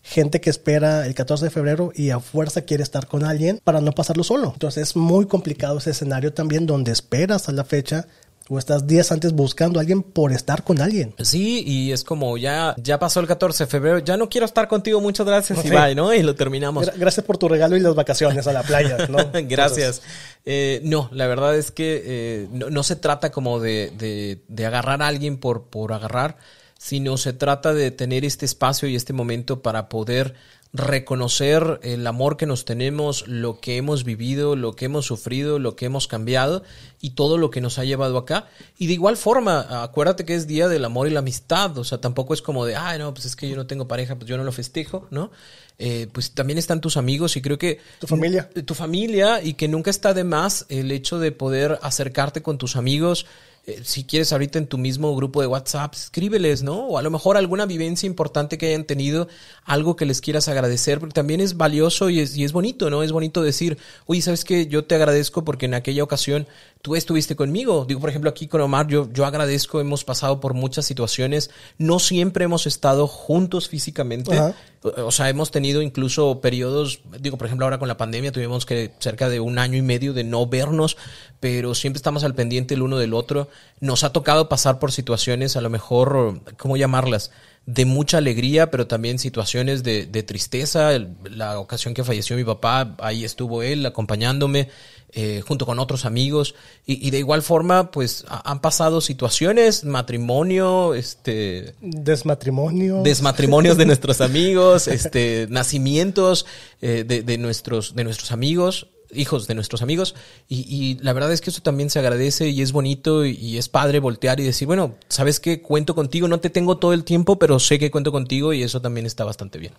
gente 0.08 0.40
que 0.40 0.52
espera 0.52 1.06
el 1.08 1.16
14 1.16 1.46
de 1.46 1.52
febrero 1.52 1.92
y 1.96 2.12
a 2.12 2.20
fuerza 2.20 2.62
quiere 2.62 2.84
estar 2.84 3.08
con 3.08 3.24
alguien 3.24 3.60
para 3.64 3.82
no 3.82 3.92
pasarlo 3.92 4.24
solo. 4.24 4.52
Entonces 4.54 4.90
es 4.90 4.96
muy 4.96 5.26
complicado 5.26 5.80
ese 5.80 5.90
escenario 5.90 6.32
también 6.32 6.68
donde 6.68 6.92
esperas 6.92 7.50
a 7.50 7.52
la 7.52 7.64
fecha 7.66 8.06
o 8.48 8.60
estás 8.60 8.86
días 8.86 9.12
antes 9.12 9.34
buscando 9.34 9.80
a 9.80 9.82
alguien 9.82 10.04
por 10.04 10.32
estar 10.32 10.64
con 10.64 10.80
alguien. 10.80 11.16
Sí, 11.24 11.64
y 11.66 11.92
es 11.92 12.04
como 12.04 12.38
ya, 12.38 12.76
ya 12.78 13.00
pasó 13.00 13.20
el 13.20 13.26
14 13.26 13.64
de 13.64 13.68
febrero, 13.72 13.98
ya 13.98 14.18
no 14.18 14.30
quiero 14.30 14.46
estar 14.46 14.68
contigo, 14.68 15.02
muchas 15.02 15.26
gracias 15.26 15.58
y 15.66 15.70
Sí. 15.70 15.70
bye, 15.72 15.96
¿no? 15.96 16.14
Y 16.14 16.22
lo 16.22 16.36
terminamos. 16.36 16.86
Gra- 16.86 16.94
Gracias 16.96 17.26
por 17.26 17.40
tu 17.40 17.48
regalo 17.50 17.76
y 17.76 17.80
las 17.80 17.96
vacaciones 17.96 18.46
a 18.46 18.54
la 18.54 18.62
playa, 18.62 19.08
¿no? 19.10 19.18
Gracias. 19.50 20.04
Eh, 20.46 20.80
no, 20.84 21.10
la 21.12 21.26
verdad 21.26 21.56
es 21.58 21.72
que 21.72 22.04
eh, 22.06 22.48
no, 22.52 22.70
no 22.70 22.84
se 22.84 22.96
trata 22.96 23.32
como 23.32 23.60
de, 23.60 23.92
de- 23.98 24.44
de 24.48 24.66
agarrar 24.68 25.02
a 25.02 25.08
alguien 25.08 25.38
por, 25.38 25.64
por 25.64 25.92
agarrar, 25.92 26.38
sino 26.78 27.18
se 27.18 27.34
trata 27.34 27.74
de 27.74 27.92
tener 27.92 28.26
este 28.26 28.46
espacio 28.46 28.88
y 28.88 28.96
este 28.96 29.14
momento 29.14 29.62
para 29.62 29.90
poder 29.90 30.36
reconocer 30.76 31.80
el 31.84 32.06
amor 32.06 32.36
que 32.36 32.46
nos 32.46 32.66
tenemos, 32.66 33.28
lo 33.28 33.62
que 33.62 33.78
hemos 33.78 34.04
vivido, 34.04 34.58
lo 34.58 34.76
que 34.76 34.86
hemos 34.86 35.06
sufrido, 35.06 35.58
lo 35.58 35.78
que 35.78 35.86
hemos 35.86 36.08
cambiado 36.08 36.64
y 37.00 37.12
todo 37.12 37.38
lo 37.38 37.50
que 37.50 37.62
nos 37.62 37.80
ha 37.80 37.86
llevado 37.86 38.18
acá. 38.18 38.50
Y 38.78 38.88
de 38.88 38.94
igual 38.94 39.16
forma, 39.16 39.84
acuérdate 39.84 40.26
que 40.26 40.36
es 40.36 40.48
Día 40.48 40.68
del 40.68 40.84
Amor 40.84 41.08
y 41.08 41.12
la 41.12 41.20
Amistad, 41.20 41.78
o 41.78 41.86
sea, 41.86 42.02
tampoco 42.02 42.34
es 42.34 42.42
como 42.42 42.66
de, 42.66 42.76
ay, 42.76 43.00
no, 43.00 43.14
pues 43.14 43.26
es 43.26 43.38
que 43.38 43.48
yo 43.48 43.56
no 43.56 43.68
tengo 43.68 43.88
pareja, 43.88 44.16
pues 44.16 44.28
yo 44.28 44.36
no 44.36 44.44
lo 44.44 44.52
festejo, 44.52 45.08
¿no? 45.12 45.32
Eh, 45.78 46.08
pues 46.12 46.32
también 46.32 46.58
están 46.58 46.82
tus 46.82 46.98
amigos 46.98 47.38
y 47.38 47.42
creo 47.42 47.58
que... 47.58 47.80
Tu 48.00 48.08
familia. 48.08 48.50
Tu 48.50 48.74
familia 48.74 49.42
y 49.42 49.54
que 49.54 49.70
nunca 49.70 49.92
está 49.92 50.14
de 50.14 50.26
más 50.26 50.66
el 50.68 50.92
hecho 50.92 51.20
de 51.20 51.32
poder 51.32 51.80
acercarte 51.84 52.42
con 52.42 52.58
tus 52.58 52.76
amigos, 52.76 53.26
eh, 53.68 53.82
si 53.84 54.04
quieres 54.04 54.32
ahorita 54.32 54.60
en 54.60 54.68
tu 54.68 54.78
mismo 54.78 55.16
grupo 55.16 55.42
de 55.42 55.48
WhatsApp, 55.48 55.94
escríbeles, 55.96 56.62
¿no? 56.62 56.88
O 56.88 56.98
a 57.00 57.02
lo 57.02 57.10
mejor 57.10 57.36
alguna 57.36 57.66
vivencia 57.66 58.06
importante 58.06 58.58
que 58.60 58.68
hayan 58.68 58.84
tenido, 58.84 59.28
algo 59.64 59.96
que 59.96 60.06
les 60.06 60.22
quieras 60.22 60.48
agradecer, 60.48 61.00
porque 61.00 61.14
también 61.14 61.42
es 61.42 61.58
valioso 61.58 62.12
y 62.12 62.20
es, 62.20 62.38
y 62.38 62.44
es 62.44 62.52
bonito, 62.52 62.92
¿no? 62.92 63.02
Es 63.02 63.12
bonito 63.12 63.42
decir, 63.42 63.80
oye, 64.06 64.22
¿sabes 64.22 64.46
qué? 64.46 64.68
Yo 64.68 64.86
te 64.86 64.94
agradezco 64.94 65.44
porque 65.44 65.66
en 65.66 65.74
aquella 65.74 66.04
ocasión 66.04 66.48
tú 66.86 66.96
estuviste 66.96 67.36
conmigo. 67.36 67.84
Digo, 67.88 68.00
por 68.00 68.12
ejemplo, 68.12 68.30
aquí 68.30 68.48
con 68.48 68.62
Omar, 68.62 68.86
yo, 68.86 69.12
yo 69.12 69.26
agradezco, 69.26 69.82
hemos 69.82 70.04
pasado 70.04 70.40
por 70.40 70.54
muchas 70.54 70.86
situaciones, 70.86 71.50
no 71.80 71.98
siempre 71.98 72.46
hemos 72.46 72.68
estado 72.68 73.08
juntos 73.08 73.68
físicamente. 73.70 74.40
O 74.84 75.12
sea, 75.12 75.30
hemos 75.30 75.50
tenido 75.50 75.82
incluso 75.82 76.42
periodos, 76.42 77.02
digo, 77.20 77.38
por 77.38 77.48
ejemplo, 77.48 77.66
ahora 77.66 77.80
con 77.80 77.88
la 77.88 77.98
pandemia 77.98 78.32
tuvimos 78.32 78.68
que 78.68 78.92
cerca 79.00 79.30
de 79.30 79.40
un 79.40 79.58
año 79.58 79.80
y 79.80 79.82
medio 79.82 80.14
de 80.14 80.24
no 80.24 80.46
vernos, 80.46 80.96
pero 81.40 81.74
siempre 81.74 81.98
estamos 81.98 82.24
al 82.24 82.36
pendiente 82.36 82.76
el 82.76 82.84
uno 82.84 83.00
del 83.00 83.16
otro. 83.16 83.50
Nos 83.80 84.04
ha 84.04 84.14
tocado 84.14 84.48
pasar 84.48 84.78
por 84.78 84.92
situaciones, 84.92 85.56
a 85.56 85.62
lo 85.62 85.72
mejor, 85.72 86.40
¿cómo 86.56 86.78
llamarlas? 86.78 87.32
de 87.66 87.86
mucha 87.86 88.20
alegría, 88.20 88.70
pero 88.70 88.86
también 88.86 89.18
situaciones 89.18 89.82
de, 89.82 90.06
de 90.06 90.22
tristeza. 90.22 90.92
la 91.24 91.60
ocasión 91.60 91.96
que 91.96 92.04
falleció 92.04 92.36
mi 92.36 92.44
papá, 92.44 92.96
ahí 93.00 93.26
estuvo 93.26 93.64
él 93.64 93.84
acompañándome. 93.88 94.70
Eh, 95.18 95.42
junto 95.48 95.66
con 95.66 95.80
otros 95.80 96.04
amigos 96.04 96.56
y, 96.86 97.10
de 97.10 97.20
igual 97.20 97.42
forma 97.42 97.90
pues 97.90 98.26
han 98.28 98.60
pasado 98.60 99.00
situaciones, 99.00 99.86
matrimonio, 99.86 100.94
este... 100.94 101.74
Desmatrimonio. 101.80 103.02
Desmatrimonios 103.02 103.78
de 103.78 103.86
nuestros 103.86 104.20
amigos, 104.20 104.90
este, 104.90 105.48
nacimientos 105.50 106.46
eh, 106.82 107.06
de, 107.08 107.24
de, 107.24 107.38
nuestros, 107.38 107.96
de 107.96 108.04
nuestros 108.04 108.34
amigos 108.34 108.88
hijos 109.14 109.48
de 109.48 109.56
nuestros 109.56 109.82
amigos 109.82 110.16
y, 110.50 110.98
la 111.02 111.14
verdad 111.14 111.32
es 111.32 111.40
que 111.40 111.50
eso 111.50 111.62
también 111.62 111.90
se 111.90 112.00
agradece 112.00 112.50
y 112.50 112.62
es 112.62 112.74
bonito 112.74 113.26
y, 113.26 113.38
y, 113.38 113.58
es 113.58 113.70
padre 113.70 114.00
voltear 114.00 114.42
y 114.42 114.44
decir, 114.44 114.68
bueno, 114.68 114.96
sabes 115.08 115.40
que 115.40 115.62
cuento 115.62 115.96
contigo, 115.96 116.28
no 116.28 116.42
te 116.42 116.50
tengo 116.50 116.76
todo 116.76 116.92
el 116.92 117.06
tiempo, 117.06 117.40
pero 117.40 117.62
sé 117.62 117.80
que 117.80 117.90
cuento 117.90 118.12
contigo 118.12 118.52
y 118.52 118.64
eso 118.64 118.82
también 118.82 119.06
está 119.06 119.24
bastante 119.24 119.60
bien. 119.60 119.72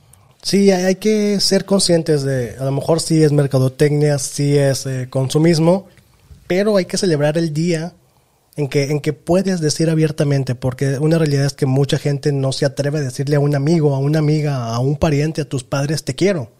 Sí, 0.42 0.70
hay 0.70 0.96
que 0.96 1.40
ser 1.40 1.64
conscientes 1.64 2.22
de, 2.22 2.56
a 2.58 2.64
lo 2.64 2.72
mejor 2.72 3.00
sí 3.00 3.22
es 3.22 3.32
mercadotecnia, 3.32 4.18
sí 4.18 4.56
es 4.56 4.86
eh, 4.86 5.08
consumismo, 5.10 5.88
pero 6.46 6.76
hay 6.76 6.84
que 6.84 6.98
celebrar 6.98 7.36
el 7.36 7.52
día 7.52 7.94
en 8.56 8.68
que, 8.68 8.84
en 8.84 9.00
que 9.00 9.12
puedes 9.12 9.60
decir 9.60 9.90
abiertamente, 9.90 10.54
porque 10.54 10.98
una 10.98 11.18
realidad 11.18 11.44
es 11.44 11.52
que 11.52 11.66
mucha 11.66 11.98
gente 11.98 12.32
no 12.32 12.52
se 12.52 12.64
atreve 12.64 12.98
a 12.98 13.02
decirle 13.02 13.36
a 13.36 13.40
un 13.40 13.54
amigo, 13.54 13.94
a 13.94 13.98
una 13.98 14.18
amiga, 14.18 14.74
a 14.74 14.78
un 14.78 14.96
pariente, 14.96 15.42
a 15.42 15.48
tus 15.48 15.64
padres, 15.64 16.04
te 16.04 16.14
quiero. 16.14 16.50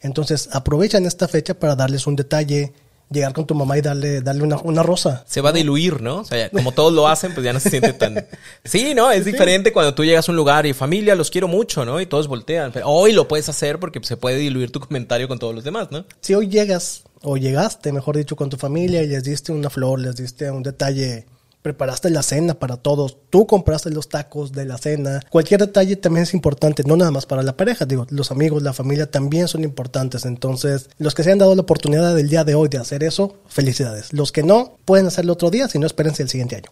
Entonces 0.00 0.48
aprovechan 0.52 1.06
esta 1.06 1.26
fecha 1.26 1.54
para 1.54 1.74
darles 1.74 2.06
un 2.06 2.16
detalle, 2.16 2.72
llegar 3.12 3.32
con 3.32 3.46
tu 3.46 3.54
mamá 3.54 3.78
y 3.78 3.82
darle, 3.82 4.20
darle 4.20 4.42
una, 4.42 4.56
una, 4.58 4.82
rosa. 4.82 5.24
Se 5.26 5.40
va 5.40 5.50
a 5.50 5.52
diluir, 5.52 6.00
¿no? 6.00 6.20
O 6.20 6.24
sea, 6.24 6.50
como 6.50 6.72
todos 6.72 6.92
lo 6.92 7.08
hacen, 7.08 7.34
pues 7.34 7.44
ya 7.44 7.52
no 7.52 7.60
se 7.60 7.70
siente 7.70 7.92
tan... 7.92 8.26
Sí, 8.64 8.94
¿no? 8.94 9.10
Es 9.10 9.24
diferente 9.24 9.72
cuando 9.72 9.94
tú 9.94 10.04
llegas 10.04 10.28
a 10.28 10.32
un 10.32 10.36
lugar 10.36 10.66
y 10.66 10.72
familia, 10.72 11.14
los 11.14 11.30
quiero 11.30 11.48
mucho, 11.48 11.84
¿no? 11.84 12.00
Y 12.00 12.06
todos 12.06 12.28
voltean. 12.28 12.72
Pero 12.72 12.88
hoy 12.88 13.12
lo 13.12 13.28
puedes 13.28 13.48
hacer 13.48 13.78
porque 13.78 14.00
se 14.02 14.16
puede 14.16 14.36
diluir 14.36 14.70
tu 14.70 14.80
comentario 14.80 15.28
con 15.28 15.38
todos 15.38 15.54
los 15.54 15.64
demás, 15.64 15.88
¿no? 15.90 16.04
Si 16.20 16.34
hoy 16.34 16.48
llegas, 16.48 17.02
o 17.22 17.36
llegaste, 17.36 17.92
mejor 17.92 18.16
dicho, 18.16 18.36
con 18.36 18.50
tu 18.50 18.56
familia 18.56 19.02
y 19.02 19.08
les 19.08 19.24
diste 19.24 19.52
una 19.52 19.70
flor, 19.70 20.00
les 20.00 20.16
diste 20.16 20.50
un 20.50 20.62
detalle 20.62 21.26
preparaste 21.62 22.10
la 22.10 22.22
cena 22.22 22.54
para 22.54 22.76
todos, 22.76 23.18
tú 23.30 23.46
compraste 23.46 23.90
los 23.90 24.08
tacos 24.08 24.52
de 24.52 24.64
la 24.64 24.78
cena. 24.78 25.20
Cualquier 25.30 25.60
detalle 25.60 25.96
también 25.96 26.24
es 26.24 26.34
importante, 26.34 26.82
no 26.84 26.96
nada 26.96 27.10
más 27.10 27.26
para 27.26 27.42
la 27.42 27.56
pareja, 27.56 27.86
digo, 27.86 28.06
los 28.10 28.30
amigos, 28.30 28.62
la 28.62 28.72
familia 28.72 29.10
también 29.10 29.48
son 29.48 29.64
importantes. 29.64 30.24
Entonces, 30.24 30.90
los 30.98 31.14
que 31.14 31.22
se 31.22 31.32
han 31.32 31.38
dado 31.38 31.54
la 31.54 31.62
oportunidad 31.62 32.14
del 32.14 32.28
día 32.28 32.44
de 32.44 32.54
hoy 32.54 32.68
de 32.68 32.78
hacer 32.78 33.04
eso, 33.04 33.36
felicidades. 33.46 34.12
Los 34.12 34.32
que 34.32 34.42
no, 34.42 34.76
pueden 34.84 35.06
hacerlo 35.06 35.34
otro 35.34 35.50
día, 35.50 35.68
si 35.68 35.78
no, 35.78 35.86
espérense 35.86 36.22
el 36.22 36.28
siguiente 36.28 36.56
año. 36.56 36.70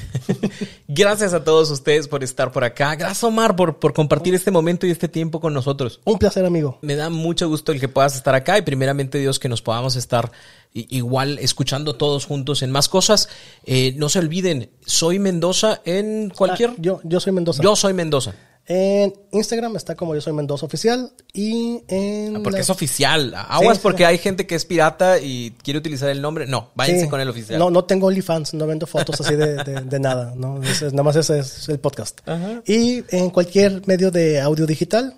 Gracias 0.88 1.34
a 1.34 1.44
todos 1.44 1.70
ustedes 1.70 2.08
por 2.08 2.22
estar 2.22 2.52
por 2.52 2.64
acá. 2.64 2.94
Gracias, 2.94 3.24
Omar, 3.24 3.56
por, 3.56 3.78
por 3.78 3.92
compartir 3.92 4.34
este 4.34 4.50
momento 4.50 4.86
y 4.86 4.90
este 4.90 5.08
tiempo 5.08 5.40
con 5.40 5.54
nosotros. 5.54 6.00
Un 6.04 6.18
placer, 6.18 6.44
amigo. 6.44 6.78
Me 6.82 6.96
da 6.96 7.10
mucho 7.10 7.48
gusto 7.48 7.72
el 7.72 7.80
que 7.80 7.88
puedas 7.88 8.14
estar 8.16 8.34
acá 8.34 8.58
y 8.58 8.62
primeramente 8.62 9.18
Dios 9.18 9.38
que 9.38 9.48
nos 9.48 9.62
podamos 9.62 9.96
estar 9.96 10.30
igual 10.72 11.38
escuchando 11.38 11.94
todos 11.94 12.26
juntos 12.26 12.62
en 12.62 12.70
más 12.70 12.88
cosas. 12.88 13.28
Eh, 13.64 13.94
no 13.96 14.08
se 14.08 14.18
olviden, 14.18 14.70
soy 14.84 15.18
Mendoza 15.18 15.80
en 15.84 16.30
cualquier... 16.30 16.70
Ah, 16.70 16.76
yo, 16.78 17.00
yo 17.04 17.20
soy 17.20 17.32
Mendoza. 17.32 17.62
Yo 17.62 17.76
soy 17.76 17.94
Mendoza. 17.94 18.34
En 18.66 19.12
Instagram 19.32 19.76
está 19.76 19.94
como 19.94 20.14
yo 20.14 20.22
soy 20.22 20.32
Mendoza 20.32 20.64
Oficial 20.64 21.12
y 21.34 21.82
en... 21.88 22.36
Ah, 22.36 22.40
porque 22.42 22.60
es 22.60 22.70
oficial. 22.70 23.34
Aguas 23.36 23.78
porque 23.78 24.06
hay 24.06 24.16
gente 24.16 24.46
que 24.46 24.54
es 24.54 24.64
pirata 24.64 25.18
y 25.18 25.50
quiere 25.62 25.78
utilizar 25.78 26.08
el 26.08 26.22
nombre. 26.22 26.46
No, 26.46 26.70
váyanse 26.74 27.08
con 27.10 27.20
el 27.20 27.28
oficial. 27.28 27.58
No, 27.58 27.70
no 27.70 27.84
tengo 27.84 28.06
OnlyFans, 28.06 28.54
no 28.54 28.66
vendo 28.66 28.86
fotos 28.86 29.20
así 29.20 29.36
de, 29.36 29.62
de, 29.62 30.00
nada. 30.00 30.32
¿no? 30.34 30.58
nada 30.58 31.02
más 31.02 31.16
ese 31.16 31.40
es 31.40 31.68
el 31.68 31.78
podcast. 31.78 32.20
Y 32.66 33.04
en 33.14 33.30
cualquier 33.30 33.86
medio 33.86 34.10
de 34.10 34.40
audio 34.40 34.66
digital, 34.66 35.14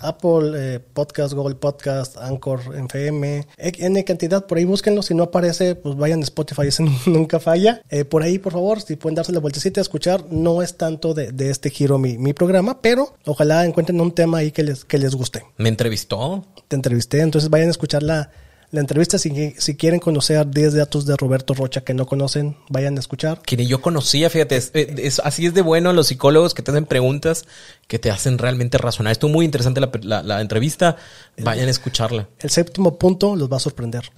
Apple 0.00 0.52
eh, 0.56 0.80
Podcast, 0.80 1.34
Google 1.34 1.54
Podcast, 1.54 2.16
Anchor, 2.16 2.60
FM, 2.74 3.46
N 3.56 4.04
cantidad, 4.04 4.46
por 4.46 4.58
ahí 4.58 4.64
búsquenlo, 4.64 5.02
si 5.02 5.14
no 5.14 5.24
aparece, 5.24 5.74
pues 5.74 5.96
vayan 5.96 6.20
a 6.20 6.24
Spotify, 6.24 6.62
ese 6.66 6.84
nunca 7.06 7.40
falla. 7.40 7.82
Eh, 7.90 8.04
por 8.04 8.22
ahí, 8.22 8.38
por 8.38 8.52
favor, 8.52 8.80
si 8.80 8.96
pueden 8.96 9.14
darse 9.14 9.32
la 9.32 9.40
vueltecita 9.40 9.80
a 9.80 9.82
escuchar, 9.82 10.24
no 10.30 10.62
es 10.62 10.76
tanto 10.76 11.14
de, 11.14 11.30
este 11.50 11.70
giro 11.70 11.98
mi, 11.98 12.18
mi, 12.18 12.32
programa, 12.32 12.80
pero 12.80 13.14
ojalá 13.26 13.64
encuentren 13.64 14.00
un 14.00 14.12
tema 14.12 14.38
ahí 14.38 14.52
que 14.52 14.62
les, 14.62 14.84
que 14.84 14.98
les 14.98 15.14
guste. 15.14 15.44
¿Me 15.56 15.68
entrevistó? 15.68 16.44
Te 16.68 16.76
entrevisté, 16.76 17.20
entonces 17.20 17.50
vayan 17.50 17.68
a 17.68 17.72
escuchar 17.72 18.02
la, 18.02 18.30
la 18.70 18.80
entrevista. 18.80 19.18
Si, 19.18 19.54
si 19.58 19.76
quieren 19.76 20.00
conocer 20.00 20.48
10 20.48 20.74
datos 20.74 21.06
de 21.06 21.16
Roberto 21.16 21.54
Rocha 21.54 21.82
que 21.82 21.94
no 21.94 22.06
conocen, 22.06 22.56
vayan 22.68 22.96
a 22.96 23.00
escuchar. 23.00 23.40
Que 23.42 23.56
ni 23.56 23.66
yo 23.66 23.80
conocía, 23.80 24.30
fíjate, 24.30 24.56
es, 24.56 25.20
así 25.20 25.46
es 25.46 25.54
de 25.54 25.62
bueno 25.62 25.92
los 25.92 26.08
psicólogos 26.08 26.54
que 26.54 26.62
te 26.62 26.70
hacen 26.70 26.86
preguntas 26.86 27.46
que 27.90 27.98
te 27.98 28.08
hacen 28.08 28.38
realmente 28.38 28.78
razonar. 28.78 29.10
Estuvo 29.10 29.32
muy 29.32 29.44
interesante 29.44 29.80
la, 29.80 30.22
la, 30.22 30.40
entrevista, 30.40 30.94
vayan 31.38 31.66
a 31.66 31.72
escucharla. 31.72 32.28
El 32.38 32.48
séptimo 32.48 32.96
punto 32.96 33.34
los 33.34 33.50
va 33.50 33.56
a 33.56 33.58
sorprender. 33.58 34.12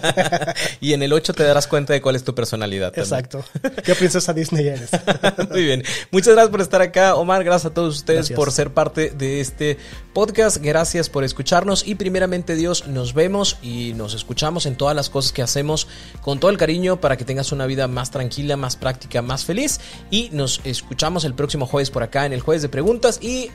y 0.80 0.94
en 0.94 1.02
el 1.02 1.12
8 1.12 1.34
te 1.34 1.44
darás 1.44 1.66
cuenta 1.66 1.92
de 1.92 2.00
cuál 2.00 2.16
es 2.16 2.24
tu 2.24 2.34
personalidad. 2.34 2.98
Exacto. 2.98 3.44
¿Qué 3.84 3.94
princesa 3.94 4.32
Disney 4.32 4.68
eres? 4.68 4.88
muy 5.50 5.64
bien. 5.64 5.82
Muchas 6.12 6.32
gracias 6.32 6.50
por 6.50 6.62
estar 6.62 6.80
acá, 6.80 7.16
Omar. 7.16 7.44
Gracias 7.44 7.72
a 7.72 7.74
todos 7.74 7.94
ustedes 7.94 8.30
por 8.30 8.50
ser 8.50 8.72
parte 8.72 9.10
de 9.10 9.40
este 9.40 9.76
podcast. 10.14 10.56
Gracias 10.56 11.10
por 11.10 11.24
escucharnos 11.24 11.86
y 11.86 11.96
primeramente 11.96 12.54
Dios, 12.54 12.86
nos 12.86 13.12
vemos 13.12 13.58
y 13.60 13.92
nos 13.92 14.14
escuchamos 14.14 14.64
en 14.64 14.76
todas 14.76 14.96
las 14.96 15.10
cosas 15.10 15.32
que 15.32 15.42
hacemos 15.42 15.88
con 16.22 16.40
todo 16.40 16.50
el 16.50 16.56
cariño 16.56 17.02
para 17.02 17.18
que 17.18 17.26
tengas 17.26 17.52
una 17.52 17.66
vida 17.66 17.86
más 17.86 18.10
tranquila, 18.10 18.56
más 18.56 18.76
práctica, 18.76 19.20
más 19.20 19.44
feliz. 19.44 19.78
Y 20.10 20.30
nos 20.32 20.62
escuchamos 20.64 21.26
el 21.26 21.34
próximo 21.34 21.66
jueves 21.66 21.90
por 21.90 22.02
acá 22.02 22.24
en 22.24 22.32
el 22.32 22.40
jueves 22.40 22.62
de 22.62 22.70
preguntas 22.70 22.93
y, 23.20 23.50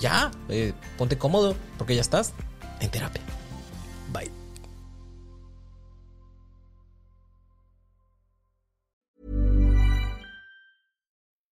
ya, 0.00 0.30
eh, 0.48 0.72
ponte 0.98 1.16
cómodo 1.16 1.54
porque 1.78 1.94
ya 1.94 2.00
estás 2.00 2.32
en 2.80 2.90
terapia. 2.90 3.22
Bye. 4.12 4.30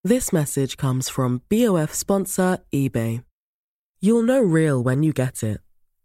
This 0.03 0.33
message 0.33 0.77
comes 0.77 1.09
from 1.09 1.41
BOF 1.49 1.93
sponsor 1.93 2.59
eBay. 2.73 3.23
You'll 4.01 4.23
know 4.23 4.41
real 4.41 4.81
when 4.81 5.03
you 5.03 5.13
get 5.13 5.43
it. 5.43 5.61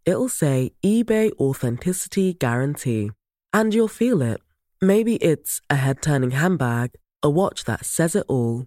it'll 0.07 0.29
say 0.29 0.73
eBay 0.83 1.33
Authenticity 1.39 2.33
Guarantee. 2.33 3.11
And 3.53 3.75
you'll 3.75 3.89
feel 3.89 4.23
it. 4.23 4.41
Maybe 4.81 5.17
it's 5.17 5.61
a 5.69 5.77
head 5.77 6.01
turning 6.01 6.31
handbag, 6.31 6.93
a 7.23 7.29
watch 7.29 7.65
that 7.65 7.85
says 7.85 8.15
it 8.15 8.25
all, 8.29 8.67